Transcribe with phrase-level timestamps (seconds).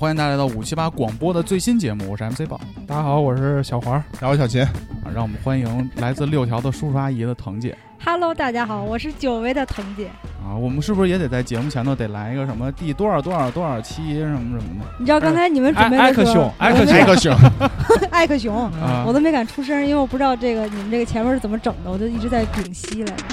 [0.00, 2.58] 欢迎大家来到五七八广播的最新节目，我是 MC 宝。
[2.86, 4.62] 大家好，我是小黄，大家好，小秦。
[4.62, 7.76] 啊，让我们欢迎来自六条的叔叔阿姨的腾姐。
[8.02, 10.06] Hello，大家好，我是久违的腾姐。
[10.42, 14.86] 啊，我们是不是也得在节目前头得来一个什么第多少多少多少期什么什么的？
[14.98, 17.36] 你知道刚才你们准备艾克的时候熊艾克我都没艾克熊，
[18.10, 23.24] 艾克熊，啊我都没敢出声，因为我不知道这个你们这个前面是怎么整的，我就一直在屏息来着。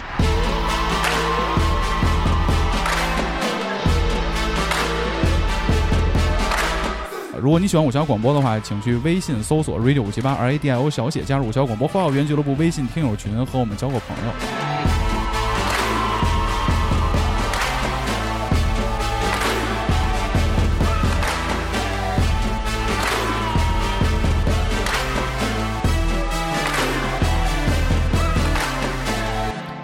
[7.47, 14.33] 如果你喜欢五七八广播的话，请去微信搜索 radio 五七八 R A D I O 小写，加入五七八广播花好园俱乐部微信听友群，和我们交个朋友。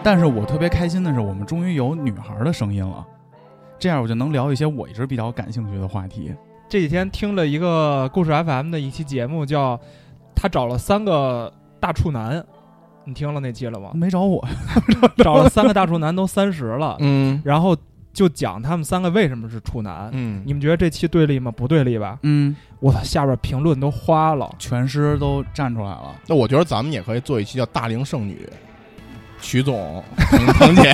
[0.04, 3.08] 但是我特别开心的是，我们终于有女孩的声音了，
[3.80, 6.36] 这样我就能聊一些我一直比较感兴趣的话题。
[6.74, 9.80] 这几天听了一个故事 FM 的一期节目，叫
[10.34, 12.44] 他找了三个大处男，
[13.06, 13.92] 你听了那期了吗？
[13.94, 14.44] 没找我，
[15.18, 17.78] 找了三个大处男，都三十了，嗯然后
[18.12, 20.10] 就讲他们三个为什么是处男。
[20.14, 21.52] 嗯，你们觉得这期对立吗？
[21.56, 22.18] 不对立吧？
[22.24, 24.52] 嗯，我操，下边评论都花了。
[24.58, 26.16] 全师都站出来了。
[26.26, 28.50] 那我觉得咱们也可以做一期叫“大龄剩女”，
[29.40, 30.92] 徐总、腾腾姐，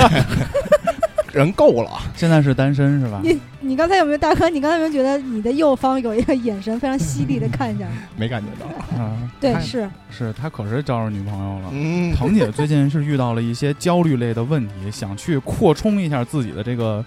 [1.34, 1.92] 人够了。
[2.16, 3.20] 现在是单身是吧？
[3.24, 4.50] 你你刚才有没有大哥？
[4.50, 7.96] 你刚才有没有觉得你的右方有一个眼神非常犀利的看向你？
[8.18, 9.02] 没感觉到。
[9.02, 11.70] 啊，对，是是他可是招着女朋友了。
[11.72, 17.04] 嗯，腾姐最近是遇到了一些焦虑类的问题，想去扩充一下自己的这个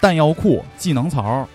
[0.00, 1.46] 弹药库、技能槽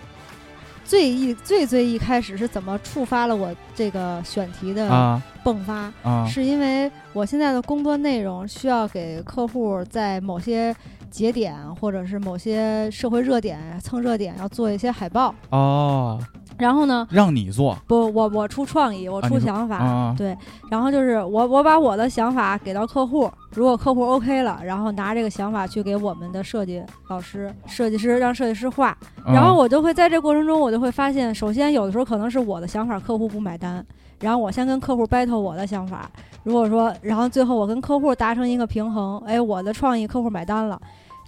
[0.84, 5.22] 最一最最一开始是怎么触发了我这个选题的啊。
[5.44, 5.92] 迸发？
[6.02, 6.26] 啊。
[6.26, 10.74] 是因为我现在的工作内容需要给客户在某些
[11.10, 16.20] 节点或者是某些社会热点蹭热点要做一些海报，哦，
[16.58, 17.76] 然后呢，让你做。
[17.86, 20.14] 不，我我出创意，我出想法，啊。
[20.16, 20.36] 对，
[20.70, 28.98] 然后就是我我把我的想法给到客户，如果客户 OK 了，然后拿这个想法去给我们的设计老师、设计师让设计师画，啊。
[29.26, 33.84] 然后我就会在这过程中，我就会发现，首先有的时候可能是我的想法客户不买单，
[34.20, 36.10] 然后我先跟客户 battle 我的想法，
[36.42, 40.80] 如果说，然后最后我跟客户达成一个平衡，哎，我的创意客户买单了，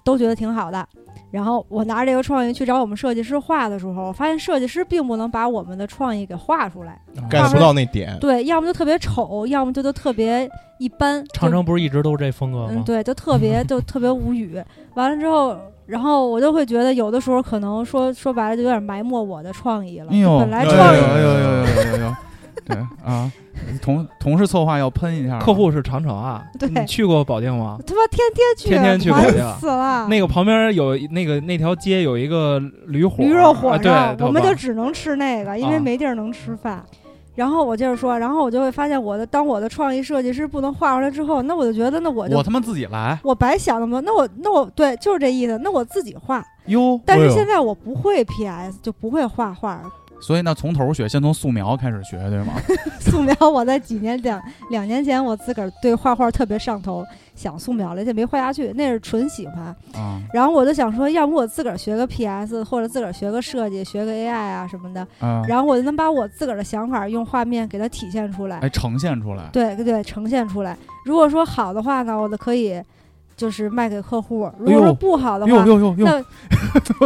[0.04, 0.86] 都觉得挺好的。
[1.30, 7.00] 然后我拿着这个创意去找我们设计师画的时候，我发现设计师并不能把我们的创意给画出来
[7.30, 8.16] ，get 不到那点。
[8.20, 10.48] 对，要么就特别丑，要么就都特别
[10.78, 11.24] 一般。
[11.32, 12.82] 长城不是一直都是这风格嗯，吗？
[12.86, 14.62] 对，就特别 就特别无语。
[14.94, 20.12] 完了之后，然后我就会觉得有的时候可能说说白了就有点埋没我的创意了。
[20.12, 22.14] 哎呦，本来创意有有有有有有有，
[22.64, 23.30] 对啊，
[23.82, 27.78] 同同事策划要喷一下客户是长城啊，对你去过保定吗？
[27.86, 30.06] 他妈天天去，天天去保定死了。
[30.08, 36.84] 那个旁边有那个那条街有一个驴火，驴肉火啊烧，对，我们就只能吃那个，因为啊没地儿能吃饭。
[37.34, 46.42] 然后我接着说，然后我就会发现我的当我的创意设计师不能画出来之后，那我就觉得那我就我他妈自己来我白想那么多，那我那我对就是这意思，那我自己画。
[46.66, 46.98] 哟。
[47.04, 49.82] 但是现在我不会 PS，就不会画画。
[50.20, 52.54] 所以呢，从头学，先从素描开始学，对吗？
[53.00, 57.04] 素描，我在几年两两年前，我自个儿对画画特别上头，
[57.34, 59.74] 想素描了，就没画下去，那是纯喜欢。
[59.94, 68.58] 嗯然后我就想说，要不我自个儿学个 PS，或者自个儿学个设计，学个 AI 啊什么的，嗯，然后我就能把我自个儿的想法用画面给它体现出来。
[68.58, 69.48] 哎，呈现出来。
[69.52, 70.76] 对对对，呈现出来。
[71.04, 72.82] 如果说好的话呢，我就可以
[73.36, 74.50] 就是卖给客户。
[74.58, 75.94] 如果说不好的哟话！
[75.98, 76.24] 那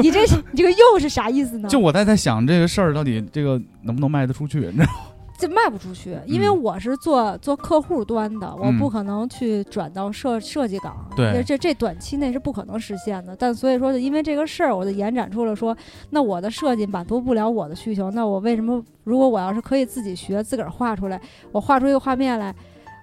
[0.00, 0.20] 你这
[0.52, 1.68] 你这个又是啥意思呢？
[1.68, 4.90] 就我在在想这个事儿到底这个能不能卖得出去，你知道吗？
[5.38, 13.34] 这卖不出去，因为嗯我是做做客户端的，我嗯不可能去转到设设计岗，对这这这短期内是不可能实现的。
[13.34, 15.74] 但所以说，因为这个事儿，我就延展出了说，
[16.10, 21.18] 那我的设计满足不了我的需求，那我为什么如果我要是可以自己学，自个儿画出来，
[21.52, 22.54] 我画出一个画面来。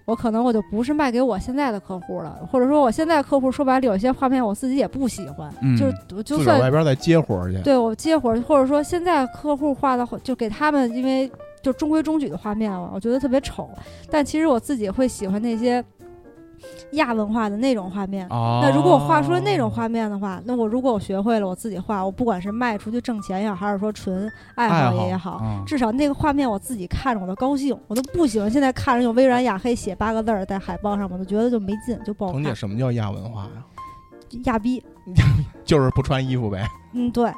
[0.07, 7.61] 我可能我就不是卖给我现在的客户了，或者说我现在客户说白了，有些画面我自己也不喜欢，嗯就是就算外边再接活儿去。
[7.61, 11.29] 对我接活儿，或者说现在客户画的，就给他们，因为
[11.61, 13.69] 就中规中矩的画面了，我觉得特别丑。
[14.09, 15.83] 但其实我自己会喜欢那些
[16.91, 18.27] 亚文化的那种画面。
[18.29, 33.63] 哦，那如果我画出了那种画面的话，那我如果我学会了，我自己画，我不管是卖出去挣钱也好，还是说纯爱爱好也好，嗯至少那个画面我自己看着我都高兴，我都不喜欢现在看着用微软雅黑写八个字儿在海报上，我都觉得就没劲，就不好彤姐，什么叫亚文化呀？
[34.45, 34.83] 亚逼，
[35.63, 36.67] 就是不穿衣服呗。
[36.93, 37.31] 嗯，对，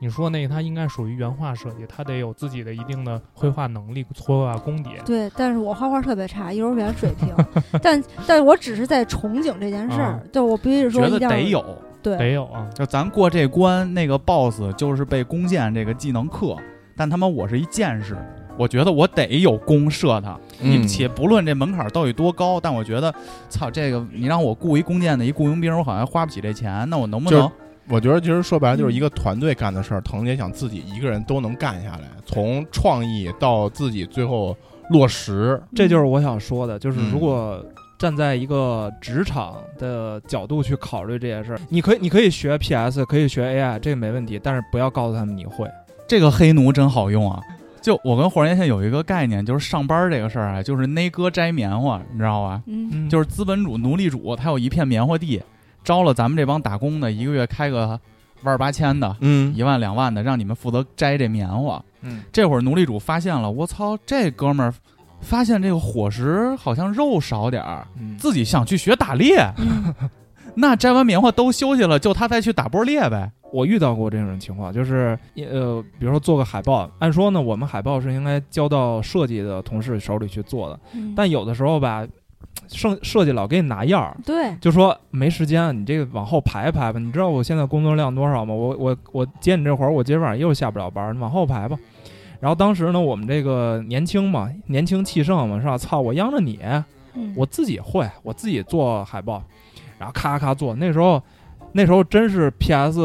[0.00, 4.90] 你说那个他应该属于原画设计，他得有自己的一定的绘画能力、绘画功底。
[5.04, 7.34] 对，但是我画画特别差，幼儿园水平，
[7.82, 11.64] 但但我只是在憧憬这件事儿啊，对我不是说觉一定要得得有。
[12.00, 16.56] 对得有啊，就咱过这关，那个 boss 就是被弓箭这个技能克，
[16.96, 18.16] 但他妈我是一剑士，
[18.56, 20.38] 我觉得我得有弓射他。
[20.60, 23.12] 你嗯且不论这门槛到底多高，但我觉得，
[23.48, 27.50] 操，这个你让我雇一弓箭的一雇佣兵，我好像花不起这钱，那我能不能？
[27.90, 34.56] 我觉得其实说白了嗯就是一个团队干的事儿，腾姐想自己一个人都能干下来，从创意到自己最后
[34.90, 35.60] 落实。
[35.74, 37.64] 这就是我想说的，就是嗯如果
[37.98, 45.68] 站在一个职场的角度去考虑这件事儿，你可以你可以学 PS，可以学 AI，这个没问题，但是不要告诉他们你会。
[46.06, 47.40] 这个黑奴真好用啊！
[47.82, 52.62] 就我跟霍然现在有一个概念，就是上班这个事儿啊，就是内哥摘棉花，你知道吧？
[52.66, 55.42] 嗯嗯就是资本主、奴隶主，他有一片棉花地，
[55.84, 57.98] 招了咱们这帮打工的，一个月开个
[58.42, 61.82] 万儿八千的，嗯一万两万的，让你们负责摘这棉花。
[62.02, 64.74] 嗯，这会儿奴隶主发现了，我操，这哥们儿
[65.20, 69.38] 发现这个伙食好像肉少点儿，嗯自己想去学打猎。
[69.58, 69.92] 嗯
[70.60, 73.30] 那摘完棉花都休息了，就他再去打波猎呗。
[73.52, 82.04] 我遇到过这种情况，就是呃，比如说做个海报，按说呢，我们海报是应该交到设计的同事手里去做的，嗯但有的时候吧，
[82.66, 86.98] 设设计老给你拿样儿，对，就说没时间，你这个往后排排吧。
[86.98, 88.52] 你知道我现在工作量多少吗？
[88.54, 91.76] 我我我接你这活儿，我今儿晚上又下不了班儿，你往后排吧。
[92.40, 95.76] 然后当时呢，我们这个年轻嘛，年轻气盛嘛，是吧？
[95.76, 96.60] 操，我央着你，
[97.14, 99.42] 嗯我自己会，我自己做海报，
[99.98, 100.74] 然后咔咔做。
[100.76, 101.20] 那时候，
[101.72, 103.00] 那时候真是 PS、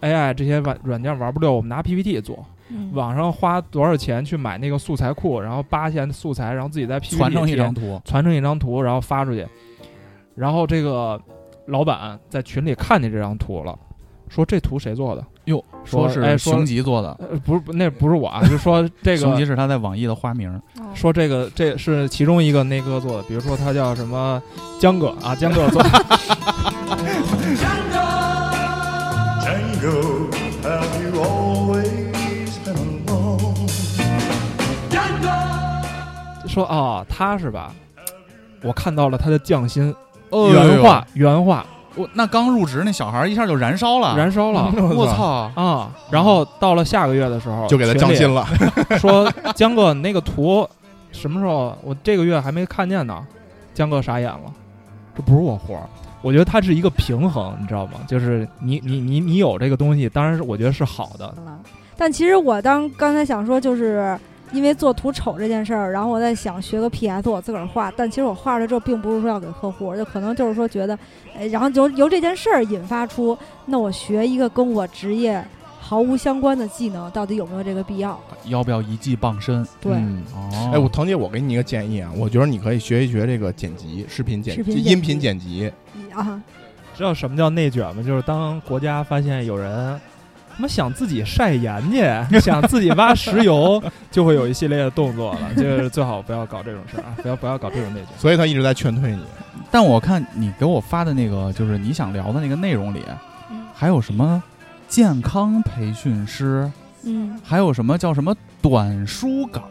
[0.00, 9.46] AI 这些软软件玩不溜，我们拿 PPT 做，嗯网上花多少钱去买那个素材库，然后扒下素材，然后自己在 PPT 传成一张图，传成一张图，然后发出去。
[10.34, 11.20] 然后这个
[11.66, 13.78] 老板在群里看见这张图了，
[14.28, 15.24] 说这图谁做的？
[15.44, 20.52] 哟，说是哎说雄吉做的，呃，不是，不那不是我啊， 就说这个熊吉个是他在网易的花名。
[20.52, 20.60] 哦
[20.92, 24.42] 说这个这是其中一个那哥做的，比如说他叫什么
[24.80, 25.80] 江哥啊，江哥做。
[29.78, 30.30] Django,
[30.62, 31.45] have you always
[36.56, 37.70] 说啊，他是吧？
[38.62, 39.94] 我看到了他的匠心，
[40.30, 45.50] 哦原话原话我那刚入职那小孩一下就燃烧了，燃烧了我操！
[45.54, 45.90] 啊！
[46.10, 48.46] 然后到了下个月的时候，就给他降薪了。
[48.98, 50.66] 说江哥，你那个图
[51.12, 51.76] 什么时候？
[51.82, 53.22] 我这个月还没看见呢。
[53.74, 54.50] 江哥傻眼了，
[55.14, 55.82] 这不是我活儿。
[56.22, 58.00] 我觉得它是一个平衡，你知道吗？
[58.08, 61.34] 就是你你你你有这个东西，当然是我觉得是好的。
[61.98, 64.18] 但其实我当刚才想说，就是
[64.52, 67.92] 因为做图丑这件事儿，然后我在想学个 PS，我自个儿画。
[67.96, 70.98] 但其实我画出来之后，并不是说要给客户，就可能就是说觉得，
[71.36, 73.36] 哎，然后由由这件事儿引发出，
[73.66, 75.44] 那我学一个跟我职业
[75.80, 78.18] 毫无相关的技能，到底有没有这个必要？
[78.44, 79.66] 要不要一技傍身？
[79.80, 85.72] 对，嗯哦，哎，我腾姐，我给你一个建议啊，我觉得你可以学一学这个剪辑，视频剪辑、音频剪辑。
[86.12, 86.40] 啊，
[86.96, 88.02] 知道什么叫内卷吗？
[88.02, 90.00] 就是当国家发现有人
[90.56, 91.82] 他妈想自己晒盐
[92.30, 95.54] 去， 想自己挖石油， 就会有一系列的动作了。
[95.54, 98.08] 就是最好不要搞这种事儿啊，不要不要搞这种内卷。
[98.18, 99.22] 所以他一直在劝退你。
[99.70, 103.02] 但我看你给我发的那个，就是你想聊的那个内容里，
[103.50, 104.42] 嗯还有什么
[104.88, 106.70] 健康培训师，
[107.04, 107.38] 嗯。
[107.44, 109.62] 还有什么叫什么短书稿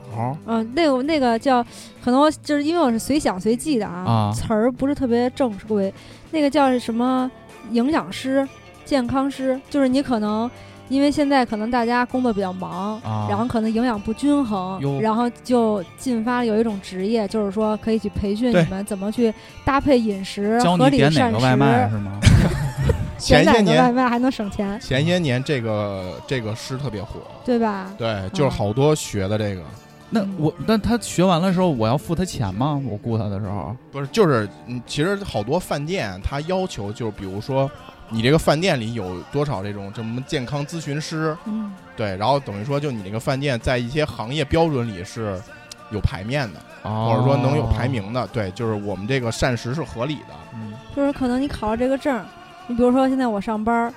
[0.45, 1.63] 嗯，那个那个叫，
[2.03, 5.91] 可能我就是因为我是随想随记的啊，啊词儿不是特别正规。
[6.31, 7.29] 那个叫什么
[7.71, 8.47] 营养师、
[8.85, 10.49] 健康师，就是你可能
[10.89, 13.27] 因为现在可能大家工作比较忙，啊。
[13.29, 22.19] 然后可能营养不均衡，然后就进发有一种职业，就是说可以去培训你们怎么去搭配饮食，教合理你点哪食，外卖是吗？
[23.17, 23.81] 前些年。
[23.81, 27.91] 外卖还能省钱，前些年这个这个诗特别火，对吧？
[27.97, 29.61] 对，就是好多学的这个，
[30.09, 30.35] 那嗯。
[30.37, 32.79] 我那他学完了之后，我要付他钱吗？
[32.85, 37.71] 我雇他的时候，不是，就是嗯，其实好多饭店他要求就是，比如说
[38.09, 45.41] 你这个饭店里有多少这种什么健康咨询师，嗯，对，然后等于说就你这个饭店在一些行业标准里是
[45.91, 47.87] 有排面的，或或者说能有排。
[47.87, 52.23] 名的，对，就是我们这个膳食是合理的，嗯就是可能你考了这个证，
[52.67, 53.93] 你比如说现在我上班，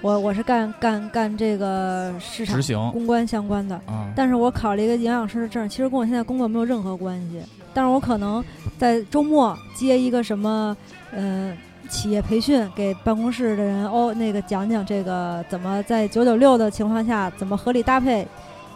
[0.00, 2.76] 我我是干干干这个市场执行。
[2.92, 7.40] 公关相关的，啊，但是我考了一个营养师的证，其实跟我现在工作没有任何关系。
[7.72, 8.44] 但是我可能
[8.78, 10.76] 在周末接一个什么，
[11.12, 11.56] 呃，
[11.90, 18.26] 企业培训，给办公室的人哦，那个讲讲这个怎么在九九六的情况下怎么合理搭配，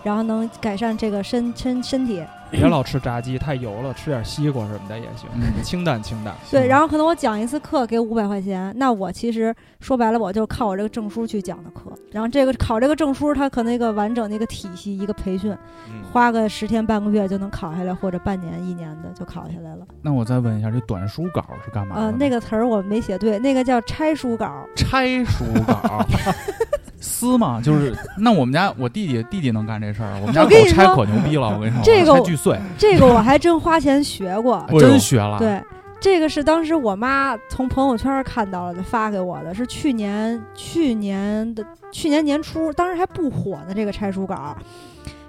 [0.02, 2.23] 然后能改善这个身身身体。
[2.55, 6.35] 别老吃炸鸡，太油了，吃点西瓜什么的也行，嗯清淡清淡。
[6.51, 11.93] 对，然后可能我讲一次课给五百块钱，那我其实说白了，我就靠我这个证书去讲的课。
[12.11, 15.53] 然后这个考这个证书，它可能一个完整的一个体系，一个培训，
[15.89, 19.87] 嗯，花个十天半个月就能考下来，或者半年一年的就考下来了。
[20.01, 24.65] 那我再问一下，这短书稿是干嘛的呃，那个词儿我没写对，那个叫拆书稿。
[24.77, 26.07] 拆书稿，
[27.05, 34.65] 撕嘛，就是 那我们家我弟弟弟弟能干这事儿，我们家狗拆可牛逼了，我跟你说，这个巨碎，这个我还真花钱学过。
[34.81, 35.63] 真学了。，对，
[36.01, 44.57] 这个是当时我妈从朋友圈看到了，就发给我的，是去年去年的去年年初，当时还不火呢，这个拆书稿。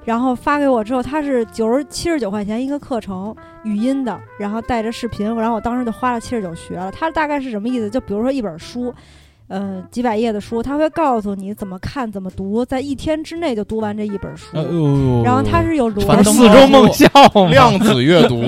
[0.03, 6.91] 然后发给我之后，它是九十七十九块钱一个课程，语音的，然后带着视频，然后我当时就花了七十九学了。
[6.91, 7.89] 它大概是什么意思？
[7.89, 8.93] 就比如说一本书，
[9.47, 14.47] 嗯、几百页的书，它会告诉你怎么看、怎么读，在一天之内就读完这一本书。
[15.23, 18.41] 然后它是有逻辑樊登四中梦校嘛，量子阅读，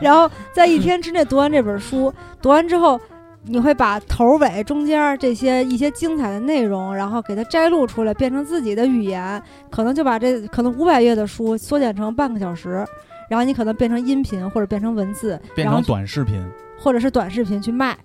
[0.00, 3.00] 然后在一天之内读完这本书，读完之后，
[3.44, 12.86] 你会把头尾中间这些一些精彩的内容，然后给它摘录出来，变成自己的语言，可能就把这可能五百页的书缩减成半个小时，
[13.28, 16.40] 然后你可能变成音频或者变成文字，变成然后短视频，
[16.78, 17.98] 或者是短视频去卖，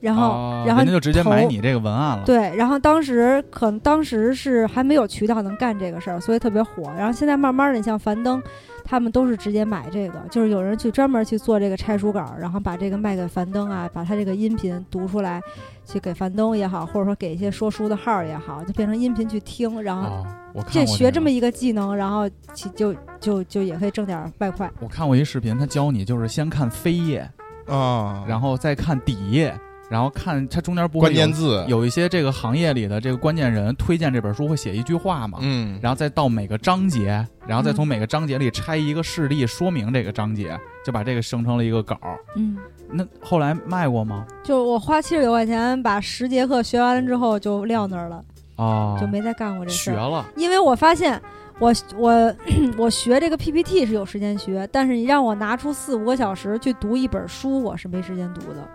[0.00, 0.30] 然后。
[0.30, 2.24] 哦然后人家就直接买你这个文案了。
[2.26, 6.92] 对，然后当时可能当时是还没有渠道能干这个事儿，所以特别火。
[6.98, 8.40] 然后现在慢慢的，你像樊登，
[8.84, 15.40] 他们都是直接买这个，就是有人去专门去做这个拆书稿，然后把这个卖给樊登啊，把他这个音频读出来，
[15.86, 24.70] 去给樊登也好，或者说给一些说书的号也好，就变成音频去听，然后哦，我看这学这么一个技能，然后其就就就也可以挣点外快。
[24.78, 27.28] 我看过一视频，他教你就是先看扉页，
[27.66, 29.58] 啊，然后再看底页，
[29.90, 40.56] 然后看它中间不会关键有字，有一些这个行业里的这个关键人推荐这本书会写一句话嘛，嗯，然后再到每个章节，然后再嗯从每个章节里拆一个事例说明这个章节，
[40.86, 42.16] 就把这个生成了一个稿儿。
[42.36, 42.56] 嗯，
[42.88, 44.24] 那后来卖过吗？
[44.44, 48.24] 就我花七十九块钱把十节课学完了之后就撂那儿了，
[48.56, 49.90] 哦，就没再干过这事。
[49.90, 50.24] 学了。
[50.36, 51.20] 因为我发现
[51.58, 52.34] 我我
[52.78, 58.68] 我学这个 PPT 是有时间学，但是你让我拿出四五个小时去读一本书，我是没时间读的。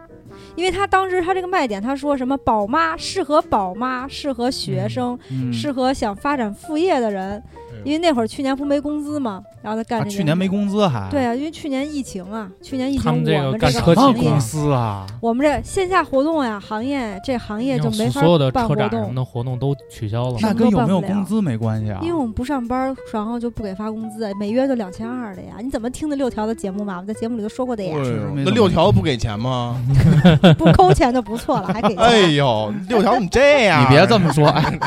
[0.56, 7.42] 因为他当时他这个卖点，他说什么宝妈适合宝妈，适合学生，嗯，适合想发展副业的人。
[7.84, 15.06] 因为那会儿去年不没工资嘛，然后他干去年没工资还对啊，因为去年疫情啊，去年疫情我们这个干车企公，司啊？
[15.22, 19.16] 我们这线下活动呀，行业这行业就没法所有的办活车展什么动。
[19.16, 20.38] 的活动都取消了。
[20.42, 22.00] 那跟有没有工资没关系啊。
[22.02, 25.56] 因为我们不上班，然后就不给发工资，每月就两千二的呀。
[25.62, 26.96] 你怎么听的六条的节目嘛？
[26.98, 27.98] 我们在节目里都说过的呀
[28.36, 29.82] 那六条不给钱吗？
[30.58, 31.98] 不扣钱就不错了，还给钱。
[31.98, 33.84] 哎呦，六条怎么这样？
[33.84, 34.80] 你别这么说，哎，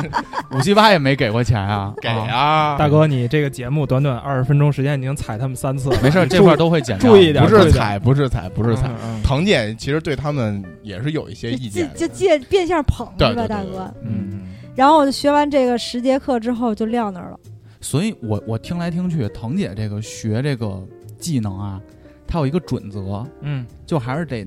[0.52, 1.92] 五七八也没给过钱啊。
[2.00, 5.98] 给啊，啊，大哥，你这个节目短短二十分钟时间，已经踩他们三次了。
[6.02, 8.88] 没事儿，这块儿都会剪掉注意点不是踩，不是踩，不是踩。
[9.24, 13.92] 腾姐其实对他们也是有一些意见的，就借变相捧是吧，大哥？
[14.02, 14.42] 嗯。
[14.76, 17.40] 然后我就学完这个十节课之后就撂那儿了。
[17.80, 20.80] 所以我我听来听去，腾姐这个学这个
[21.18, 21.80] 技能啊，
[22.26, 24.46] 它有一个准则，嗯，就还是得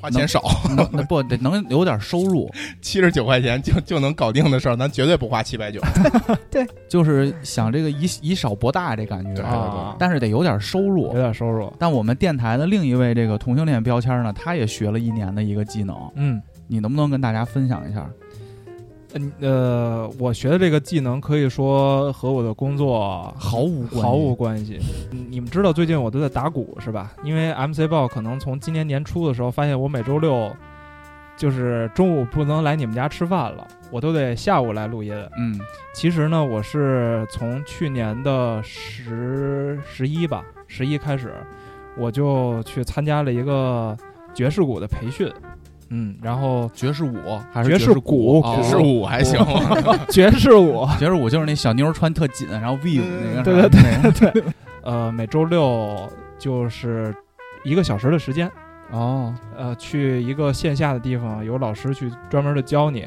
[0.00, 0.42] 花钱少，
[0.76, 5.80] 能那不得能有点收入， 七十九块钱就就能搞定的事儿，咱绝对不花七百九。
[6.50, 11.18] 对就是想这个以以少博大这感觉，对啊，但是得有点收入有入。
[11.18, 11.72] 点收入。
[11.78, 18.08] 但我们电台的另一位这个同性恋标签呢，他也学了一年的一个技能，嗯你能不能跟大家分享一下？
[19.14, 24.78] 嗯呃，我学的这个技能可以说和我的工作毫无关系毫无关系。
[25.12, 27.12] 嗯你们知道最近我都在打鼓是吧？
[27.24, 30.50] 因为 MC 报可能从今年年初的时候发现我每周六
[31.36, 35.14] 就是中午不能来你们家吃饭了，我都得下午来录音。
[35.38, 35.58] 嗯
[35.94, 41.34] 其实呢，我是从去年的十十一吧，十一开始，
[41.96, 43.96] 我就去参加了一个
[44.34, 45.28] 爵士鼓的培训。
[45.90, 47.16] 嗯，然后爵士舞
[47.52, 48.40] 还是爵士士鼓？
[48.56, 49.38] 爵士舞还行，
[50.08, 53.00] 爵士舞，爵士舞就是那小妞儿穿特紧，然后 V
[53.34, 54.44] 那个对对对对，
[54.82, 57.14] 呃，每周六就是
[57.64, 58.50] 一个小时的时间，
[58.92, 59.34] 哦。
[59.56, 63.06] 呃，去一个线下的地方，有老师去专门的教你。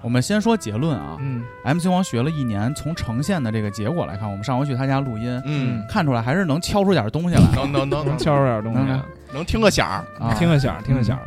[0.00, 7.42] 我们先说结论啊嗯，MC 王学了一年，从呈现的这个结果来看，我们上回去他家录音，嗯，看出来还是能敲出点东西来。
[7.54, 8.06] 能能能能。
[8.06, 10.34] 能敲出点东西，能能听个响儿，啊。
[10.34, 11.18] 听个响儿，听个响。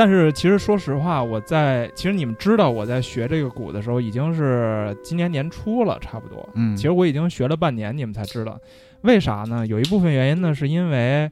[0.00, 6.48] 但是其实说实话，我在其实你们知道我在学这个鼓的时候，已经是今年年初了，差不多。
[6.54, 8.58] 嗯，其实我已经学了半年，你们才知道，
[9.02, 9.66] 为啥呢？
[9.66, 11.30] 有一部分原因呢，是因为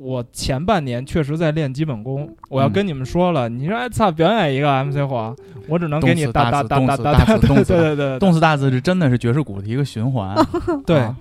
[0.00, 2.26] 我前半年确实在练基本功。
[2.48, 5.36] 我要嗯跟你们说了，你说哎操，表演一个 MC 黄，
[5.68, 10.34] 我只能给你大词动哒哒哒哒，词大动对词对对对动词大字是真的是爵士鼓的一个循环。
[10.86, 11.14] 对啊。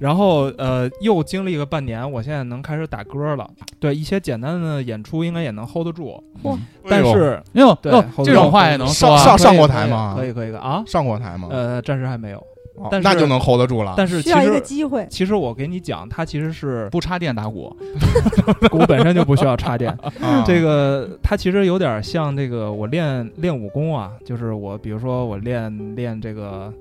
[0.00, 3.48] 然后呃，又经历个半年，我现在能开始打歌了。
[3.78, 11.46] 对，一些简单的演出应该也能 hold 得住，嚯但是哟对哟，这种话也能说啊上上过台吗可以可以可以啊，上过台吗？
[11.52, 12.44] 呃，暂时还没有。
[12.74, 13.94] 哦但是那就能 hold 得住了。
[13.96, 15.06] 但是其需要一个实机会。
[15.08, 17.74] 其实我给你讲，它其实是不插电打鼓，
[18.70, 19.90] 鼓本身就不需要插电。
[20.20, 26.72] 啊这个它其实有点像这个我练练武功啊，就是我比如说我练练这个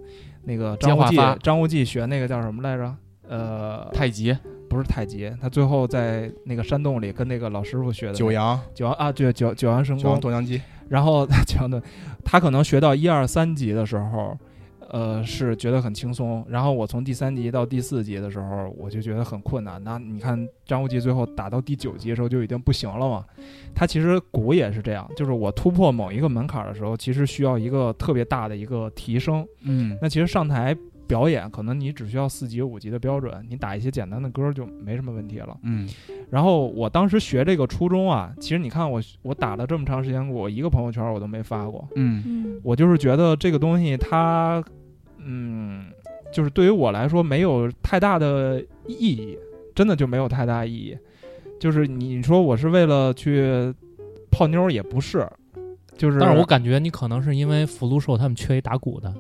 [0.44, 2.94] 那个张无忌张无忌学那个叫什么来着？
[3.30, 4.36] 呃，太极
[4.70, 10.22] 不是太极，他最后在那个山洞里跟那个老师傅学的九阳九阳啊，对九九阳神功九阳功。
[10.22, 11.82] 多阳机，然后 九阳的
[12.26, 14.36] 他可能学到一二三级的时候。
[14.94, 16.46] 呃，是觉得很轻松。
[16.48, 19.84] 然后我从第三集到第四集的时候，我就觉得很困难。
[19.84, 23.26] 那你看张无忌最后打到第九集的时候就已经不行了嘛。
[23.74, 29.44] 他其实鼓也是这样，就是我突破某一个门槛的时候，其实需要一个特别大的一个提升。
[29.62, 35.58] 嗯那其实上台表演，可能你只需要四级五级的标准，你打一些简单的歌就没什么问题了。
[35.64, 35.90] 嗯
[36.30, 41.88] 然后我当时学这个初衷啊，其实你看我我打了这么长时间鼓，我一个朋友圈我都没发过。
[41.96, 44.64] 嗯嗯我就是觉得这个东西它，
[45.26, 45.86] 嗯，
[46.32, 49.38] 就是对于我来说没有太大的意义，
[49.74, 50.98] 真的就没有太大意义。
[51.60, 53.74] 就是你说我是为了去
[54.30, 55.26] 泡妞儿，也不是，
[55.98, 59.14] 就是但是我感觉你可能是因为福禄寿他们缺一打鼓的，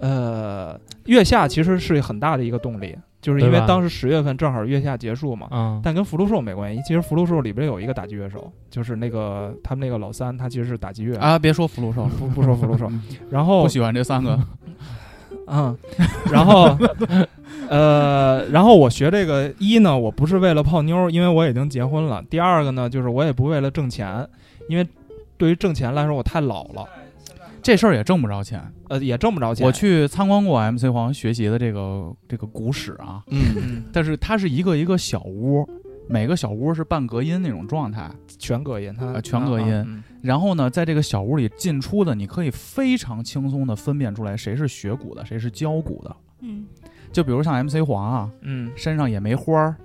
[0.00, 5.46] 呃，月下其实是很大的一个动力，就是因为当时十月份正好月下结束嘛。
[5.52, 12.90] 嗯，但跟福禄寿没关系，其实福禄寿里边有一个打击乐手，就是那个他们那个老三，他其实是打击乐，啊，别说福禄寿，不不说福禄寿，
[13.30, 14.36] 然后不喜欢这三个。
[15.46, 15.76] 嗯，
[16.30, 16.76] 然后
[17.68, 22.22] 呃，然后我学这个一呢，我不是为了泡妞，因为我已经结婚了。
[22.30, 24.26] 第二个呢，就是我也不为了挣钱，
[24.68, 24.86] 因为
[25.36, 26.86] 对于挣钱来说我太老了，
[27.62, 28.60] 这事儿也挣不着钱。
[28.88, 29.66] 呃，也挣不着钱。
[29.66, 35.66] 我去参观过 MC 黄学习的这个这个古史啊，嗯，嗯， 但是它是一个一个小屋，
[36.08, 38.10] 每个小屋是半隔音那种状态。
[38.38, 46.16] 全隔音，它呃全隔音啊嗯然后呢，在这个小屋里进出的，你可以非常轻松的分辨出来谁是学鼓的，谁是教鼓的。
[46.40, 46.64] 嗯。
[47.12, 48.70] 就比如像 MC 黄啊，嗯。
[48.76, 49.76] 身上也没花儿，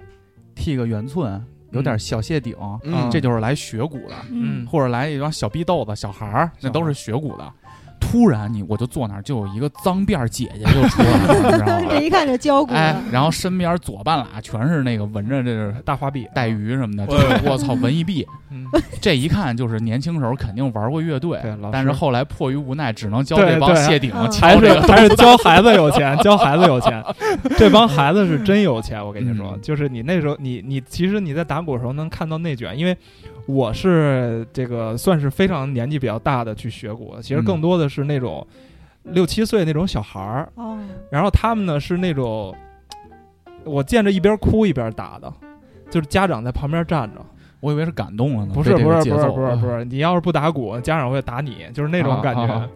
[0.53, 3.09] 剃个圆寸，有点小谢顶，嗯。
[3.09, 4.65] 这就是来学鼓的，嗯。
[4.67, 7.53] 或者来一帮小逼豆子、小孩儿，那都是学鼓的。
[7.99, 12.01] 突然你我就坐那儿，就有一个脏辫儿姐姐就出来了，你知道吗 这？
[12.01, 18.65] 一看就教鼓哎的，，然后身边左半拉全是那个纹着这个大花臂带，鱼什么的，哎我操，文艺币，嗯，
[19.01, 21.39] 这一看就是年轻时候肯定玩过乐队
[21.71, 24.81] 但是后来迫于无奈，只能教对这帮谢顶嗯还是这个。
[24.87, 27.03] 还是教孩子有钱，教孩子有钱，
[27.57, 29.05] 这帮孩子是真有钱。
[29.05, 32.95] 我跟你说，嗯就是你那时候，你你其实你在打鼓的时候能看到内卷，因为
[33.47, 37.45] 我是这个算是非常年纪比较大的去学鼓，其实嗯。
[37.45, 38.45] 更多的是那种
[39.03, 40.77] 六七岁那种小孩儿，哦，
[41.09, 42.53] 然后他们呢是那种
[43.63, 45.33] 我见着一边哭一边打的，
[45.89, 47.25] 就是家长在旁边站着，
[47.61, 52.43] 我以为是感动了呢，不是不是不是不是不是，你要是不打鼓，家长会打你，就是那种啊感觉。
[52.43, 52.69] 啊。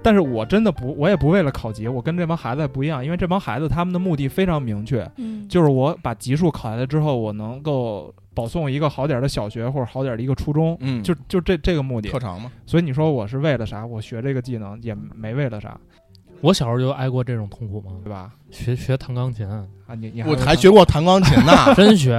[0.00, 12.08] 但是我真的不，我也不为了考级，我跟这帮孩子不一样，因为这帮孩子他们的目的非常明确，嗯，就是我把级数考下来之后，我能够保送一个好点儿的小学或者好点儿的一个初中，嗯，就就这这个目的。
[12.08, 12.20] 特。
[12.20, 13.84] 长嘛，所以你说我是为了啥？
[13.84, 15.76] 我学这个技能也没为了啥，
[16.40, 18.30] 我小时候就挨过这种痛苦吗，对吧？
[18.52, 19.66] 学学弹钢琴，啊，
[19.98, 22.12] 你你我还学过弹钢琴呢， 真学，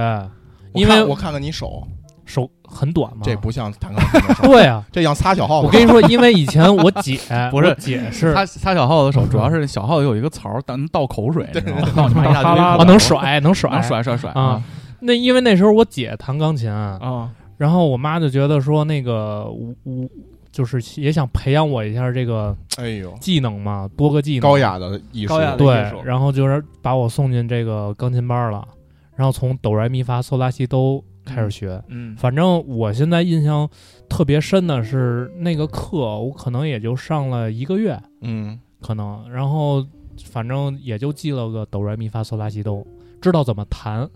[0.74, 1.82] 因为我看我看看你手，
[2.26, 3.22] 手很短嘛。
[3.22, 5.62] 这不像弹钢琴的手，对啊，这像擦小号。
[5.62, 7.18] 我跟你说，因为以前我姐
[7.50, 7.68] 不是。
[7.68, 11.48] 我姐是擦擦小号的手，主要是小号有一个槽儿，能倒口水，
[11.96, 13.70] 倒你妈一大堆哈拉哦能甩能甩。
[13.70, 14.62] 能甩甩甩啊。
[15.00, 20.08] 那因为那时候我姐弹钢琴，啊，然后我妈就觉得说那个我我
[20.52, 28.66] 就是也想培养我一下这个哎呦，技能嘛，多个技能，高雅的艺术，高雅的对艺术，然后就是把我送进这个钢琴班了，
[29.14, 31.80] 然后从哆来咪发嗦拉西哆开始学。
[31.88, 33.68] 嗯反正我现在印象
[34.08, 39.86] 特别深的是那个课，我可能也就上了一个月，嗯，可能，然后
[40.24, 42.84] 反正也就记了个哆来咪发嗦拉西哆，
[43.20, 44.08] 知道怎么弹，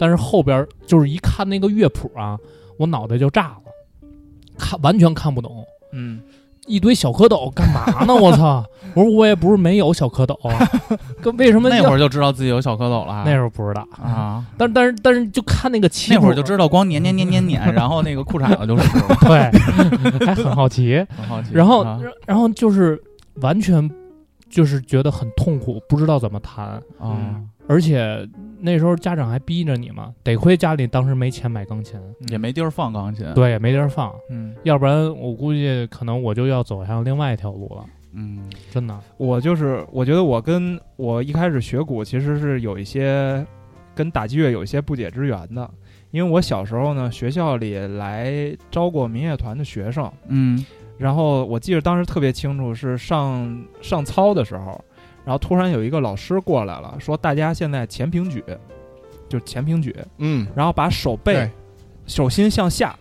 [0.00, 2.38] 但是后边就是一看那个乐谱啊，
[2.78, 4.08] 我脑袋就炸了，
[4.58, 5.62] 看完全看不懂。
[5.92, 6.22] 嗯，
[6.66, 8.14] 一堆小蝌蚪干嘛呢？
[8.14, 8.64] 我操！
[8.94, 10.50] 我说我也不是没有小蝌蚪，
[11.22, 13.22] 跟为什么那会儿就知道自己有小蝌蚪了。
[13.26, 19.16] 那时候不知道，啊，但但是但是就看那个棋，那会儿就知道光撵撵撵撵撵，然后那个裤衩子就 湿了。
[19.20, 20.96] 对，还很好奇。
[21.14, 21.50] 很好奇。
[21.52, 23.00] 然后啊然然后就是
[23.42, 23.88] 完全
[24.48, 27.16] 就是觉得很痛苦，不知道怎么弹，啊，
[27.66, 34.54] 而且那时候家长还逼着你嘛，得亏家里当时没钱买钢琴，也没地儿放钢琴。，对，也没地儿放，嗯。
[34.64, 38.40] 要不然我估计可能我就要走向另外一条路了，嗯。
[38.70, 38.98] 真的。
[39.16, 43.44] 我就是我觉得我跟我一开始学鼓其实是有一些
[43.94, 45.70] 跟打击乐有一些不解之缘的，
[46.10, 50.64] 因为我小时候呢，学校里来招过民乐团的学生，嗯。
[50.98, 54.84] 然后我记得当时特别清楚，是上上操的时候，
[55.30, 58.42] 然后突然有一个老师过来了，说大家现在前平举，
[59.28, 61.48] 就是前平举，嗯，然后把手背
[62.04, 62.98] 手心向下，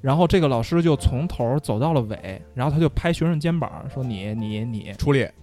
[0.00, 5.34] 然后这个老师就从头走到了尾，然后他就拍学生肩膀说你你你出列，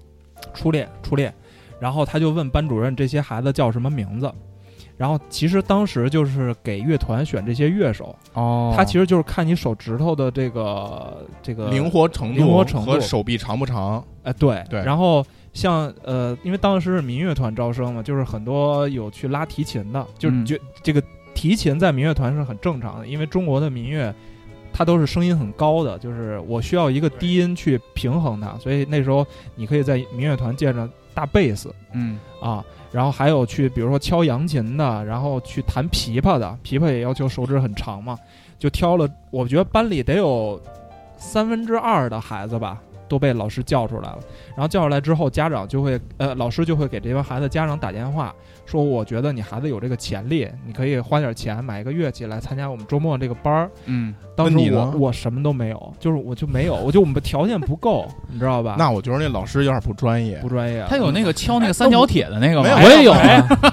[0.54, 1.34] 出列出列，
[1.82, 4.32] 然后他就问班主任这些孩子叫什么名字。
[4.96, 20.46] 然后其实当时就是给乐团选这些乐手，哦，他其实就是看你手指头的这个这个灵活程度灵活程度和手臂长不长，哎，对对然后像呃，因为当时是民乐团招生嘛，就是很多有去拉提琴的，就是嗯。
[20.46, 21.02] 觉、这个
[21.34, 24.14] 提琴在民乐团是很正常的，因为中国的民乐
[24.72, 38.18] 它都是声音很高的，就是我需要一个低音去平衡它，所以那时候你可以在民乐团见着大贝斯嗯啊，然后还有去比如说敲扬琴的，然后去弹琵琶的，琵琶也要求手指很长嘛，
[38.58, 40.62] 就挑了，我觉得班里得有
[41.18, 44.20] 三分之二的孩子吧，都被老师叫出来了。
[44.50, 48.34] 然后叫出来之后，家长就会呃，老师就会给这帮孩子家长打电话，
[48.70, 53.70] 说我觉得你孩子有这个潜力，你可以花点钱买一个乐器来参加我们周末这个班儿。
[53.86, 58.76] 嗯当时我我什么都没有，就是我就没有，我就我们条件不够，你知道吧？
[58.80, 60.48] 那我觉得那老师有点不专业不。
[60.48, 60.86] 专业。
[60.88, 62.64] 他有那个敲那个三角铁的那个吗？
[62.64, 63.14] 没有我也有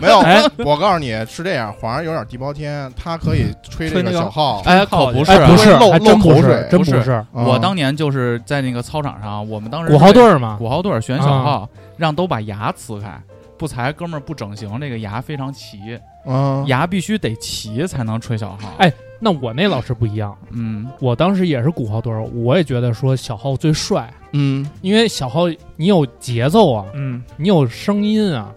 [0.01, 13.21] 没有哎，我告诉你是这样，皇上有点地包天，他可以吹这个吹那个小号，哎，可不是，哎，不是，真不是漏口水，真不是，啊我当年就是在那个操场上，我们当时鼓号队嘛，鼓号队选小号，让都把牙呲开，
[13.59, 18.73] 不才哥们儿不整形，这个牙非常齐，嗯，牙必须得齐才能吹小号。
[18.79, 20.87] 哎那我那老师不一样，嗯。
[21.01, 25.45] 我当时也是鼓号队儿，我也觉得说小号最帅，嗯，因为小号
[25.77, 28.53] 你有节奏啊，嗯，你有声音啊。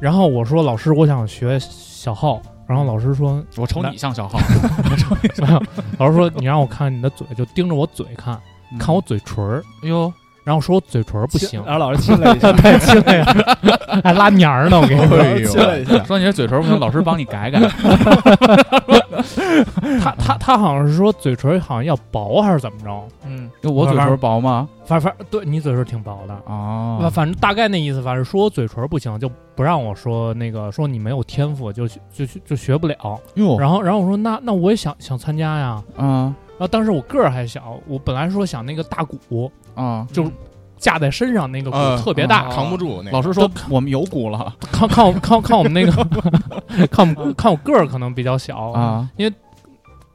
[0.00, 4.40] 然后我说老师，我想学小号，然后老师说我瞅你像小号，
[5.38, 5.62] 没有，
[5.98, 8.36] 老师说你让我看你的嘴，就盯着我嘴看，
[8.80, 13.24] 看我嘴唇儿，哎呦，然后说我嘴唇不行，然后老师亲了一下， 太亲了呀，
[14.02, 14.96] 还拉黏儿呢，我跟
[15.36, 15.52] 你说。
[15.52, 16.02] 亲了一下。
[16.04, 17.60] 说你这嘴唇不行，老师帮你改改。
[20.00, 24.68] 他他他好像是说嘴唇好像要薄还是怎么着，嗯，我嘴唇薄吗？
[24.84, 26.34] 反反对你嘴唇挺薄的。
[26.46, 32.96] 哦反，反正大概那意思，反正说我嘴唇不行，就不让我说那个说你没有天赋，就就就就学不了。
[33.34, 35.82] 哟，然后然后我说那那我也想想参加呀。
[35.96, 40.30] 啊然后当时我个儿还小，我本来说想那个大鼓啊，就是
[40.76, 43.12] 架在身上那个鼓嗯特别大，扛不住那个。
[43.12, 45.92] 老师说我们有鼓了看看我看看我们那个
[46.88, 49.08] 看我们看我个儿可能比较小，啊，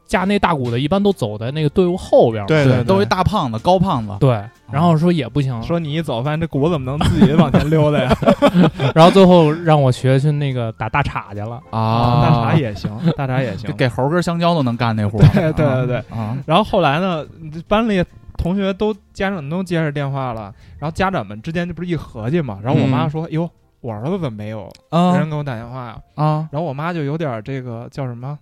[0.05, 2.47] 架那大鼓的一般都走在那个队伍后边嘛。
[2.47, 4.15] 对对，都一大胖子，高胖子。
[4.19, 8.17] 对，然后说也不行，说你一走，发现这鼓怎么能自己往前溜达呀？
[8.93, 11.59] 然后最后让我学去那个打大叉去了。
[11.71, 13.73] 啊，大叉也行， 大叉也行。
[13.75, 15.27] 给猴根香蕉都能干那活儿。
[15.33, 15.97] 对对对对。
[16.17, 17.25] 啊，然后后来呢，
[17.67, 18.03] 班里
[18.37, 22.59] 同学都家长都接着电话了，然后家长们之间这不是一合计嘛？
[22.63, 23.49] 然后我妈说：“哟，
[23.81, 24.69] 我儿子怎么没有？
[24.91, 25.97] 没啊人给我打电话呀。
[26.15, 28.37] 啊，”然后我妈就有点这个叫什么？